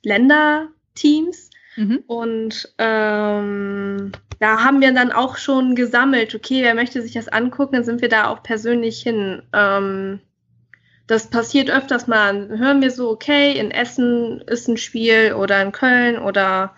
[0.04, 1.50] Länderteams.
[1.76, 2.04] Mhm.
[2.06, 7.74] Und ähm, da haben wir dann auch schon gesammelt, okay, wer möchte sich das angucken,
[7.74, 9.42] dann sind wir da auch persönlich hin.
[9.52, 10.20] Ähm,
[11.06, 12.48] das passiert öfters mal.
[12.48, 16.74] Hören wir so, okay, in Essen ist ein Spiel oder in Köln oder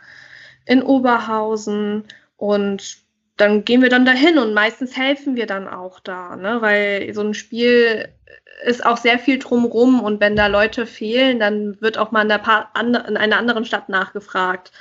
[0.64, 2.04] in Oberhausen
[2.36, 3.05] und
[3.36, 6.62] dann gehen wir dann dahin und meistens helfen wir dann auch da, ne?
[6.62, 8.08] weil so ein Spiel
[8.64, 12.28] ist auch sehr viel drumrum und wenn da Leute fehlen, dann wird auch mal in,
[12.28, 12.42] der
[13.06, 14.72] in einer anderen Stadt nachgefragt,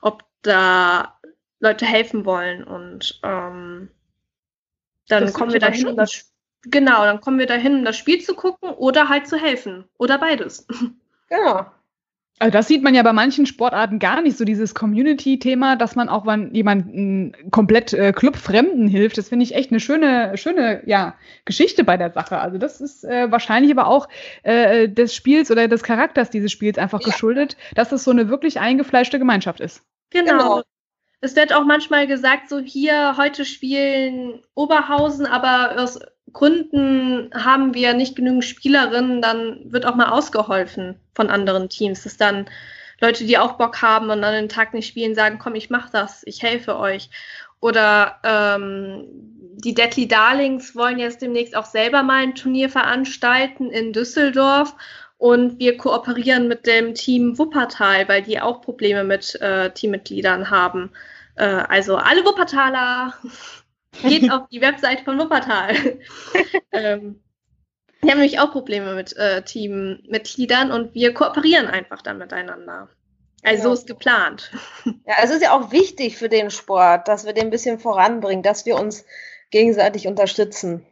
[0.00, 1.18] ob da
[1.60, 3.90] Leute helfen wollen und ähm,
[5.08, 6.32] dann das kommen wir dahin, um das,
[6.62, 10.18] genau, dann kommen wir dahin, um das Spiel zu gucken oder halt zu helfen oder
[10.18, 10.66] beides.
[11.30, 11.66] Genau.
[12.40, 16.08] Also das sieht man ja bei manchen Sportarten gar nicht, so dieses Community-Thema, dass man
[16.08, 19.18] auch wenn jemanden komplett äh, Clubfremden hilft.
[19.18, 21.14] Das finde ich echt eine schöne, schöne ja,
[21.44, 22.38] Geschichte bei der Sache.
[22.38, 24.08] Also das ist äh, wahrscheinlich aber auch
[24.44, 27.06] äh, des Spiels oder des Charakters dieses Spiels einfach ja.
[27.06, 29.82] geschuldet, dass es so eine wirklich eingefleischte Gemeinschaft ist.
[30.10, 30.32] Genau.
[30.32, 30.62] genau.
[31.20, 35.98] Es wird auch manchmal gesagt, so hier, heute spielen Oberhausen, aber aus
[36.32, 42.04] Gründen haben wir nicht genügend Spielerinnen, dann wird auch mal ausgeholfen von anderen Teams.
[42.04, 42.46] Das ist dann
[43.00, 45.90] Leute, die auch Bock haben und an den Tag nicht spielen, sagen, komm, ich mach
[45.90, 47.10] das, ich helfe euch.
[47.60, 49.04] Oder ähm,
[49.56, 54.74] die Deadly Darlings wollen jetzt demnächst auch selber mal ein Turnier veranstalten in Düsseldorf.
[55.18, 60.90] Und wir kooperieren mit dem Team Wuppertal, weil die auch Probleme mit äh, Teammitgliedern haben.
[61.34, 63.14] Äh, also alle Wuppertaler
[64.02, 65.74] Geht auf die Webseite von Wuppertal.
[66.72, 67.20] ähm,
[68.02, 72.88] die haben nämlich auch Probleme mit äh, Teammitgliedern und wir kooperieren einfach dann miteinander.
[73.42, 74.50] Also so ist geplant.
[75.06, 78.42] Ja, es ist ja auch wichtig für den Sport, dass wir den ein bisschen voranbringen,
[78.42, 79.04] dass wir uns
[79.50, 80.86] gegenseitig unterstützen.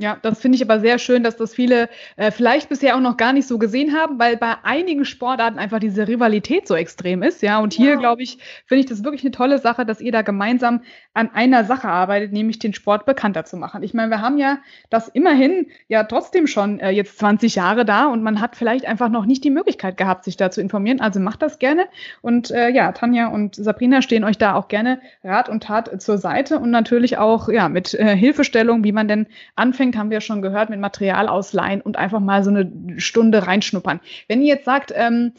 [0.00, 3.16] Ja, das finde ich aber sehr schön, dass das viele äh, vielleicht bisher auch noch
[3.16, 7.42] gar nicht so gesehen haben, weil bei einigen Sportarten einfach diese Rivalität so extrem ist.
[7.42, 7.96] Ja, und hier, ja.
[7.96, 10.82] glaube ich, finde ich das wirklich eine tolle Sache, dass ihr da gemeinsam
[11.14, 13.82] an einer Sache arbeitet, nämlich den Sport bekannter zu machen.
[13.82, 18.06] Ich meine, wir haben ja das immerhin ja trotzdem schon äh, jetzt 20 Jahre da
[18.06, 21.00] und man hat vielleicht einfach noch nicht die Möglichkeit gehabt, sich da zu informieren.
[21.00, 21.88] Also macht das gerne.
[22.22, 26.18] Und äh, ja, Tanja und Sabrina stehen euch da auch gerne Rat und Tat zur
[26.18, 29.26] Seite und natürlich auch ja mit äh, Hilfestellung, wie man denn
[29.56, 33.46] anfängt anfängt, haben wir schon gehört, mit Material ausleihen und einfach mal so eine Stunde
[33.46, 34.00] reinschnuppern.
[34.28, 35.32] Wenn ihr jetzt sagt, ähm,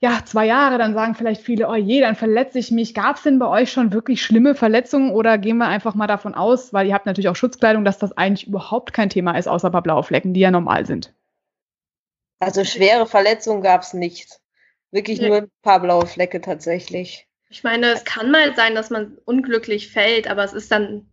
[0.00, 2.94] ja, zwei Jahre, dann sagen vielleicht viele, oh je, dann verletze ich mich.
[2.94, 6.34] Gab es denn bei euch schon wirklich schlimme Verletzungen oder gehen wir einfach mal davon
[6.34, 9.70] aus, weil ihr habt natürlich auch Schutzkleidung, dass das eigentlich überhaupt kein Thema ist, außer
[9.70, 11.12] bei blaue Flecken, die ja normal sind?
[12.38, 14.38] Also schwere Verletzungen gab es nicht.
[14.92, 15.28] Wirklich ja.
[15.28, 17.26] nur ein paar blaue Flecke tatsächlich.
[17.50, 21.08] Ich meine, es kann mal sein, dass man unglücklich fällt, aber es ist dann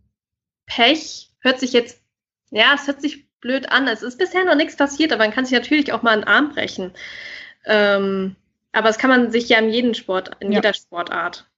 [0.66, 1.32] Pech.
[1.40, 2.05] Hört sich jetzt
[2.50, 3.88] ja, es hört sich blöd an.
[3.88, 6.50] Es ist bisher noch nichts passiert, aber man kann sich natürlich auch mal einen Arm
[6.50, 6.92] brechen.
[7.64, 8.36] Ähm,
[8.72, 10.58] aber das kann man sich ja in jedem Sport, in ja.
[10.58, 11.48] jeder Sportart.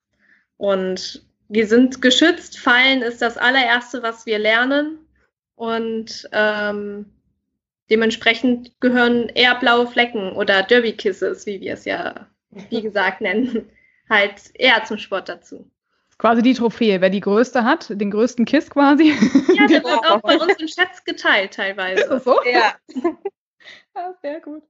[0.56, 2.58] Und wir sind geschützt.
[2.58, 4.98] Fallen ist das allererste, was wir lernen.
[5.54, 7.06] Und ähm,
[7.90, 12.28] dementsprechend gehören eher blaue Flecken oder Derby Kisses, wie wir es ja,
[12.70, 13.70] wie gesagt, nennen,
[14.08, 15.68] halt eher zum Sport dazu
[16.18, 17.00] quasi die Trophäe.
[17.00, 19.14] Wer die größte hat, den größten Kiss quasi.
[19.54, 22.02] Ja, der wird auch bei uns im Schatz geteilt teilweise.
[22.02, 22.36] Ist das so?
[22.44, 22.74] Ja.
[23.94, 24.62] Ja, sehr gut.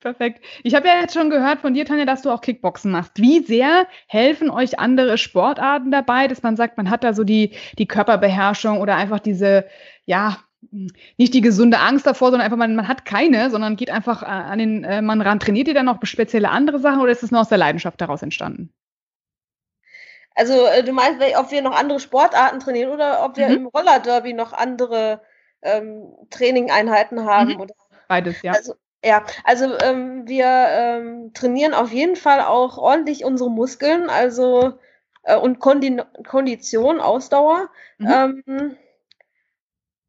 [0.00, 0.44] Perfekt.
[0.62, 3.12] Ich habe ja jetzt schon gehört von dir, Tanja, dass du auch Kickboxen machst.
[3.16, 7.52] Wie sehr helfen euch andere Sportarten dabei, dass man sagt, man hat da so die,
[7.78, 9.66] die Körperbeherrschung oder einfach diese,
[10.04, 10.38] ja,
[11.16, 14.26] nicht die gesunde Angst davor, sondern einfach, man, man hat keine, sondern geht einfach äh,
[14.26, 15.38] an den äh, Mann ran.
[15.38, 18.22] Trainiert ihr dann noch spezielle andere Sachen oder ist es nur aus der Leidenschaft daraus
[18.22, 18.72] entstanden?
[20.36, 23.54] Also äh, du meinst, ob wir noch andere Sportarten trainieren oder ob wir mhm.
[23.54, 25.22] im Roller-Derby noch andere
[25.62, 27.54] ähm, Trainingeinheiten haben?
[27.54, 27.60] Mhm.
[27.60, 27.74] Oder?
[28.06, 28.52] Beides, ja.
[28.52, 34.74] Also, ja, also ähm, wir ähm, trainieren auf jeden Fall auch ordentlich unsere Muskeln, also
[35.22, 37.70] äh, und Kondi Kondition, Ausdauer.
[37.98, 38.42] Mhm.
[38.46, 38.76] Ähm,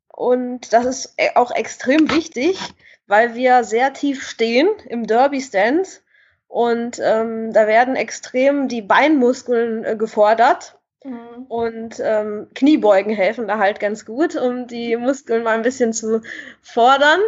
[0.10, 2.60] und das ist äh, auch extrem wichtig,
[3.06, 6.02] weil wir sehr tief stehen im Derby-Stand
[6.48, 10.78] und ähm, da werden extrem die Beinmuskeln äh, gefordert.
[11.04, 11.46] Mhm.
[11.48, 16.22] Und ähm, Kniebeugen helfen da halt ganz gut, um die Muskeln mal ein bisschen zu
[16.62, 17.20] fordern.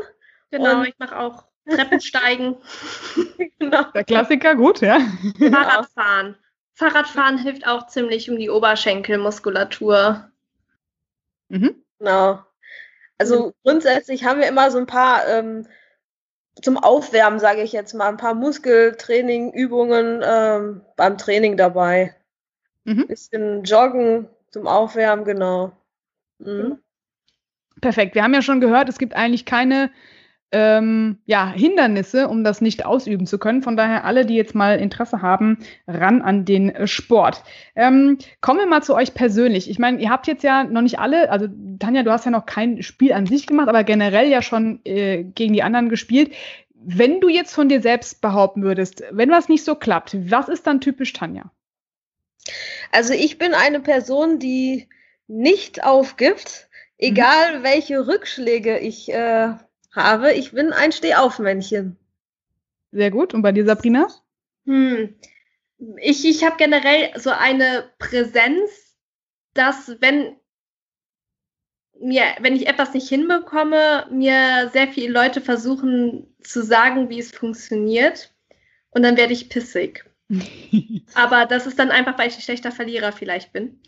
[0.51, 2.57] Genau, und ich mache auch Treppensteigen.
[3.59, 3.83] genau.
[3.93, 4.99] Der Klassiker, gut, ja.
[5.37, 6.35] Fahrradfahren.
[6.73, 10.29] Fahrradfahren hilft auch ziemlich um die Oberschenkelmuskulatur.
[11.49, 11.83] Mhm.
[11.99, 12.39] Genau.
[13.17, 13.53] Also mhm.
[13.63, 15.67] grundsätzlich haben wir immer so ein paar ähm,
[16.61, 22.15] zum Aufwärmen, sage ich jetzt mal, ein paar Muskeltraining, Übungen ähm, beim Training dabei.
[22.83, 23.07] Mhm.
[23.07, 25.71] Bisschen Joggen zum Aufwärmen, genau.
[26.39, 26.79] Mhm.
[27.81, 28.15] Perfekt.
[28.15, 29.91] Wir haben ja schon gehört, es gibt eigentlich keine
[30.51, 33.61] ähm, ja, Hindernisse, um das nicht ausüben zu können.
[33.61, 37.43] Von daher alle, die jetzt mal Interesse haben, ran an den Sport.
[37.75, 39.69] Ähm, kommen wir mal zu euch persönlich.
[39.69, 41.47] Ich meine, ihr habt jetzt ja noch nicht alle, also
[41.77, 45.23] Tanja, du hast ja noch kein Spiel an sich gemacht, aber generell ja schon äh,
[45.23, 46.33] gegen die anderen gespielt.
[46.73, 50.65] Wenn du jetzt von dir selbst behaupten würdest, wenn was nicht so klappt, was ist
[50.65, 51.51] dann typisch Tanja?
[52.91, 54.87] Also ich bin eine Person, die
[55.27, 57.63] nicht aufgibt, egal mhm.
[57.63, 59.53] welche Rückschläge ich äh,
[59.91, 60.33] habe.
[60.33, 61.97] Ich bin ein Stehaufmännchen.
[62.91, 63.33] Sehr gut.
[63.33, 64.07] Und bei dir, Sabrina?
[64.65, 65.15] Hm.
[65.97, 68.97] Ich, ich habe generell so eine Präsenz,
[69.53, 70.35] dass wenn
[72.01, 77.31] mir, wenn ich etwas nicht hinbekomme, mir sehr viele Leute versuchen zu sagen, wie es
[77.31, 78.33] funktioniert.
[78.91, 80.05] Und dann werde ich pissig.
[81.13, 83.79] Aber das ist dann einfach, weil ich ein schlechter Verlierer vielleicht bin.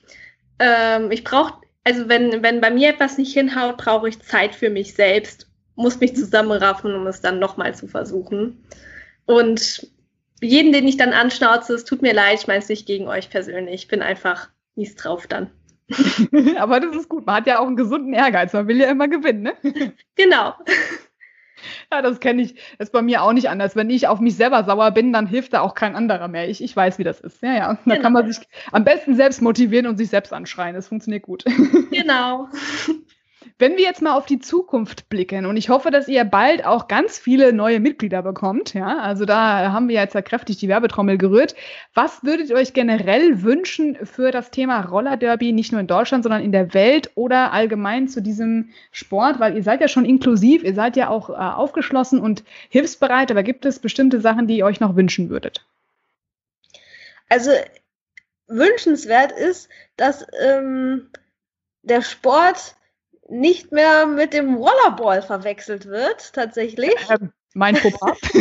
[0.59, 4.69] Ähm, ich brauche, also wenn, wenn bei mir etwas nicht hinhaut, brauche ich Zeit für
[4.69, 5.50] mich selbst,
[5.81, 8.63] muss mich zusammenraffen, um es dann nochmal zu versuchen.
[9.25, 9.87] Und
[10.41, 13.29] jeden, den ich dann anschnauze, es tut mir leid, ich meine es nicht gegen euch
[13.29, 13.83] persönlich.
[13.83, 15.49] Ich bin einfach mies drauf dann.
[16.57, 17.25] Aber das ist gut.
[17.25, 18.53] Man hat ja auch einen gesunden Ehrgeiz.
[18.53, 19.53] Man will ja immer gewinnen, ne?
[20.15, 20.55] Genau.
[21.91, 22.55] Ja, das kenne ich.
[22.79, 23.75] Das ist bei mir auch nicht anders.
[23.75, 26.49] Wenn ich auf mich selber sauer bin, dann hilft da auch kein anderer mehr.
[26.49, 27.43] Ich, ich weiß, wie das ist.
[27.43, 27.73] Ja, ja.
[27.73, 28.01] Da genau.
[28.01, 30.73] kann man sich am besten selbst motivieren und sich selbst anschreien.
[30.73, 31.45] Das funktioniert gut.
[31.91, 32.49] Genau.
[33.57, 36.87] Wenn wir jetzt mal auf die Zukunft blicken und ich hoffe, dass ihr bald auch
[36.87, 41.17] ganz viele neue Mitglieder bekommt, ja, also da haben wir jetzt ja kräftig die Werbetrommel
[41.17, 41.55] gerührt.
[41.93, 46.23] Was würdet ihr euch generell wünschen für das Thema Roller Derby, nicht nur in Deutschland,
[46.23, 49.39] sondern in der Welt oder allgemein zu diesem Sport?
[49.39, 53.43] Weil ihr seid ja schon inklusiv, ihr seid ja auch äh, aufgeschlossen und hilfsbereit, aber
[53.43, 55.65] gibt es bestimmte Sachen, die ihr euch noch wünschen würdet?
[57.29, 57.51] Also
[58.47, 61.09] wünschenswert ist, dass ähm,
[61.83, 62.75] der Sport
[63.31, 66.93] nicht mehr mit dem Rollerball verwechselt wird, tatsächlich.
[67.09, 68.17] Ähm, mein Fauxpas.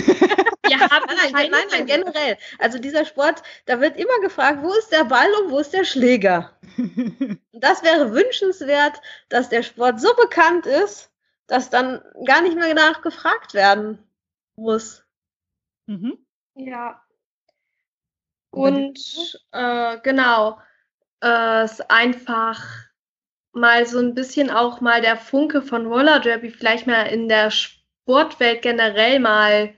[0.68, 2.36] ja, nein, nein, nein, nein, generell.
[2.59, 5.84] Also dieser Sport, da wird immer gefragt, wo ist der Ball und wo ist der
[5.84, 6.53] Schläger?
[7.53, 11.11] das wäre wünschenswert, dass der Sport so bekannt ist,
[11.47, 13.99] dass dann gar nicht mehr danach gefragt werden
[14.57, 15.05] muss.
[15.86, 16.18] Mhm.
[16.55, 17.01] Ja.
[18.51, 20.59] Und äh, genau,
[21.22, 22.89] äh, es einfach
[23.53, 27.51] mal so ein bisschen auch mal der Funke von Roller Derby vielleicht mal in der
[27.51, 29.74] Sportwelt generell mal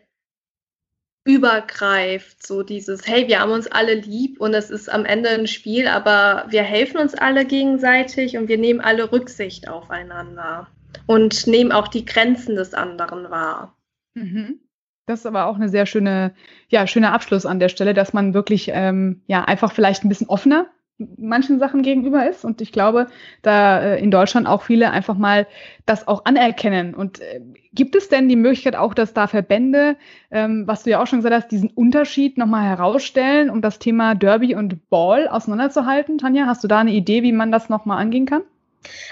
[1.24, 2.44] übergreift.
[2.44, 5.86] So dieses, hey, wir haben uns alle lieb und es ist am Ende ein Spiel,
[5.86, 10.68] aber wir helfen uns alle gegenseitig und wir nehmen alle Rücksicht aufeinander
[11.06, 13.76] und nehmen auch die Grenzen des anderen wahr.
[14.14, 14.60] Mhm.
[15.06, 16.34] Das ist aber auch eine sehr schöne,
[16.68, 20.28] ja, schöner Abschluss an der Stelle, dass man wirklich ähm, ja einfach vielleicht ein bisschen
[20.28, 20.70] offener
[21.16, 22.44] manchen Sachen gegenüber ist.
[22.44, 23.08] Und ich glaube,
[23.42, 25.46] da äh, in Deutschland auch viele einfach mal
[25.86, 26.94] das auch anerkennen.
[26.94, 27.40] Und äh,
[27.72, 29.96] gibt es denn die Möglichkeit auch, dass da Verbände,
[30.30, 34.14] ähm, was du ja auch schon gesagt hast, diesen Unterschied nochmal herausstellen, um das Thema
[34.14, 36.18] Derby und Ball auseinanderzuhalten?
[36.18, 38.42] Tanja, hast du da eine Idee, wie man das nochmal angehen kann?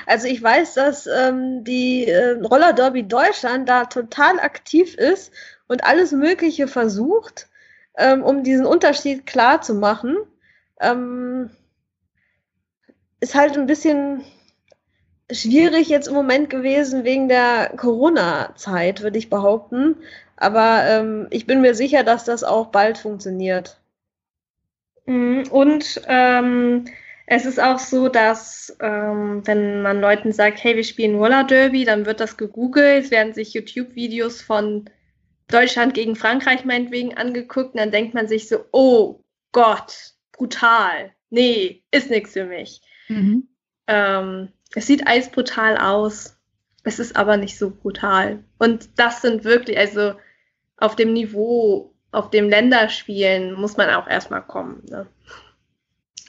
[0.06, 5.32] Also ich weiß, dass ähm, die äh, Roller Derby Deutschland da total aktiv ist
[5.68, 7.48] und alles Mögliche versucht,
[7.96, 10.16] ähm, um diesen Unterschied klar zu machen.
[10.80, 11.50] Ähm,
[13.20, 14.24] ist halt ein bisschen
[15.30, 19.96] schwierig jetzt im Moment gewesen wegen der Corona-Zeit, würde ich behaupten.
[20.36, 23.80] Aber ähm, ich bin mir sicher, dass das auch bald funktioniert.
[25.06, 26.86] Mhm, und ähm,
[27.26, 31.84] es ist auch so, dass ähm, wenn man Leuten sagt, hey, wir spielen Roller Derby,
[31.84, 34.88] dann wird das gegoogelt, es werden sich YouTube-Videos von
[35.48, 39.20] Deutschland gegen Frankreich meinetwegen angeguckt und dann denkt man sich so, oh
[39.52, 41.12] Gott, brutal.
[41.28, 42.80] Nee, ist nichts für mich.
[43.10, 43.48] Mhm.
[43.86, 46.36] Ähm, es sieht eisbrutal aus.
[46.84, 48.42] Es ist aber nicht so brutal.
[48.58, 50.14] Und das sind wirklich, also
[50.78, 54.82] auf dem Niveau, auf dem Länderspielen muss man auch erstmal kommen.
[54.88, 55.06] Ne?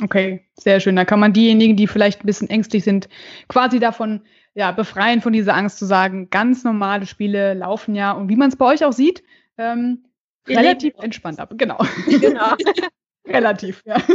[0.01, 0.95] Okay, sehr schön.
[0.95, 3.07] Da kann man diejenigen, die vielleicht ein bisschen ängstlich sind,
[3.47, 4.21] quasi davon
[4.53, 8.49] ja, befreien, von dieser Angst zu sagen, ganz normale Spiele laufen ja und wie man
[8.49, 9.23] es bei euch auch sieht,
[9.57, 10.05] ähm,
[10.47, 11.53] relativ entspannt ab.
[11.55, 11.77] Genau.
[12.07, 12.55] Genau.
[13.27, 13.95] relativ, ja.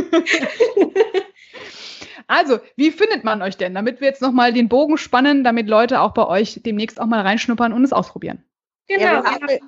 [2.27, 6.01] Also, wie findet man euch denn, damit wir jetzt nochmal den Bogen spannen, damit Leute
[6.01, 8.45] auch bei euch demnächst auch mal reinschnuppern und es ausprobieren?
[8.89, 9.03] Genau.
[9.03, 9.61] Ja, wir haben eine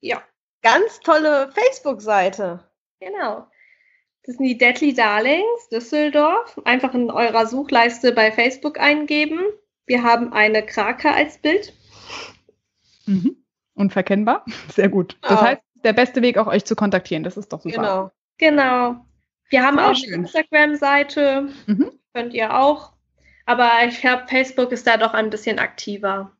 [0.00, 0.22] ja.
[0.62, 2.60] ganz tolle Facebook-Seite.
[3.00, 3.46] Genau.
[4.24, 6.60] Das sind die Deadly Darlings Düsseldorf.
[6.64, 9.40] Einfach in eurer Suchleiste bei Facebook eingeben.
[9.86, 11.72] Wir haben eine Krake als Bild.
[13.06, 13.44] Mhm.
[13.74, 14.44] Unverkennbar.
[14.72, 15.18] Sehr gut.
[15.22, 15.42] Das oh.
[15.42, 17.24] heißt, der beste Weg auch euch zu kontaktieren.
[17.24, 17.76] Das ist doch super.
[17.76, 18.10] Genau.
[18.38, 19.06] Genau.
[19.52, 20.14] Wir haben auch schön.
[20.14, 21.48] eine Instagram-Seite.
[21.66, 21.92] Mhm.
[22.14, 22.92] Könnt ihr auch.
[23.44, 26.32] Aber ich glaube, Facebook ist da doch ein bisschen aktiver.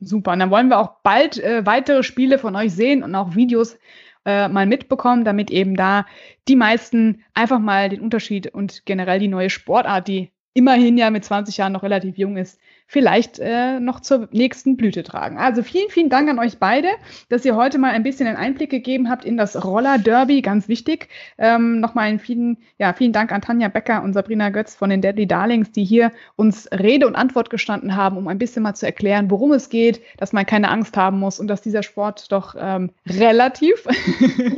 [0.00, 0.32] Super.
[0.32, 3.78] Und dann wollen wir auch bald äh, weitere Spiele von euch sehen und auch Videos
[4.24, 6.06] äh, mal mitbekommen, damit eben da
[6.48, 11.24] die meisten einfach mal den Unterschied und generell die neue Sportart, die immerhin ja mit
[11.24, 15.38] 20 Jahren noch relativ jung ist, vielleicht äh, noch zur nächsten Blüte tragen.
[15.38, 16.88] Also vielen, vielen Dank an euch beide,
[17.28, 20.68] dass ihr heute mal ein bisschen einen Einblick gegeben habt in das Roller Derby, ganz
[20.68, 21.08] wichtig.
[21.38, 25.00] Ähm, Nochmal einen vielen, ja, vielen Dank an Tanja Becker und Sabrina Götz von den
[25.00, 28.86] Deadly Darlings, die hier uns Rede und Antwort gestanden haben, um ein bisschen mal zu
[28.86, 32.54] erklären, worum es geht, dass man keine Angst haben muss und dass dieser Sport doch
[32.58, 33.86] ähm, relativ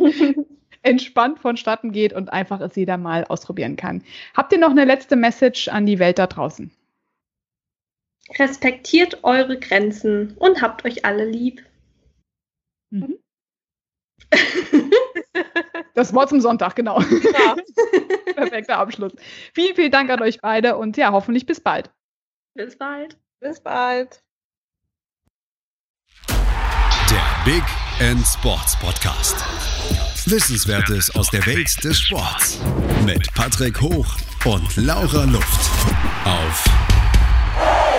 [0.82, 4.02] entspannt vonstatten geht und einfach es jeder mal ausprobieren kann.
[4.34, 6.70] Habt ihr noch eine letzte Message an die Welt da draußen?
[8.38, 11.64] Respektiert eure Grenzen und habt euch alle lieb.
[12.90, 13.18] Mhm.
[15.96, 17.00] Das Wort zum Sonntag, genau.
[17.00, 17.56] Ja.
[18.34, 19.12] Perfekter Abschluss.
[19.54, 21.90] Vielen, vielen Dank an euch beide und ja, hoffentlich bis bald.
[22.54, 23.16] Bis bald.
[23.40, 24.22] Bis bald.
[26.28, 27.62] Der Big
[27.98, 29.36] End Sports Podcast.
[30.26, 32.60] Wissenswertes aus der Welt des Sports.
[33.06, 35.70] Mit Patrick Hoch und Laura Luft.
[36.26, 36.64] Auf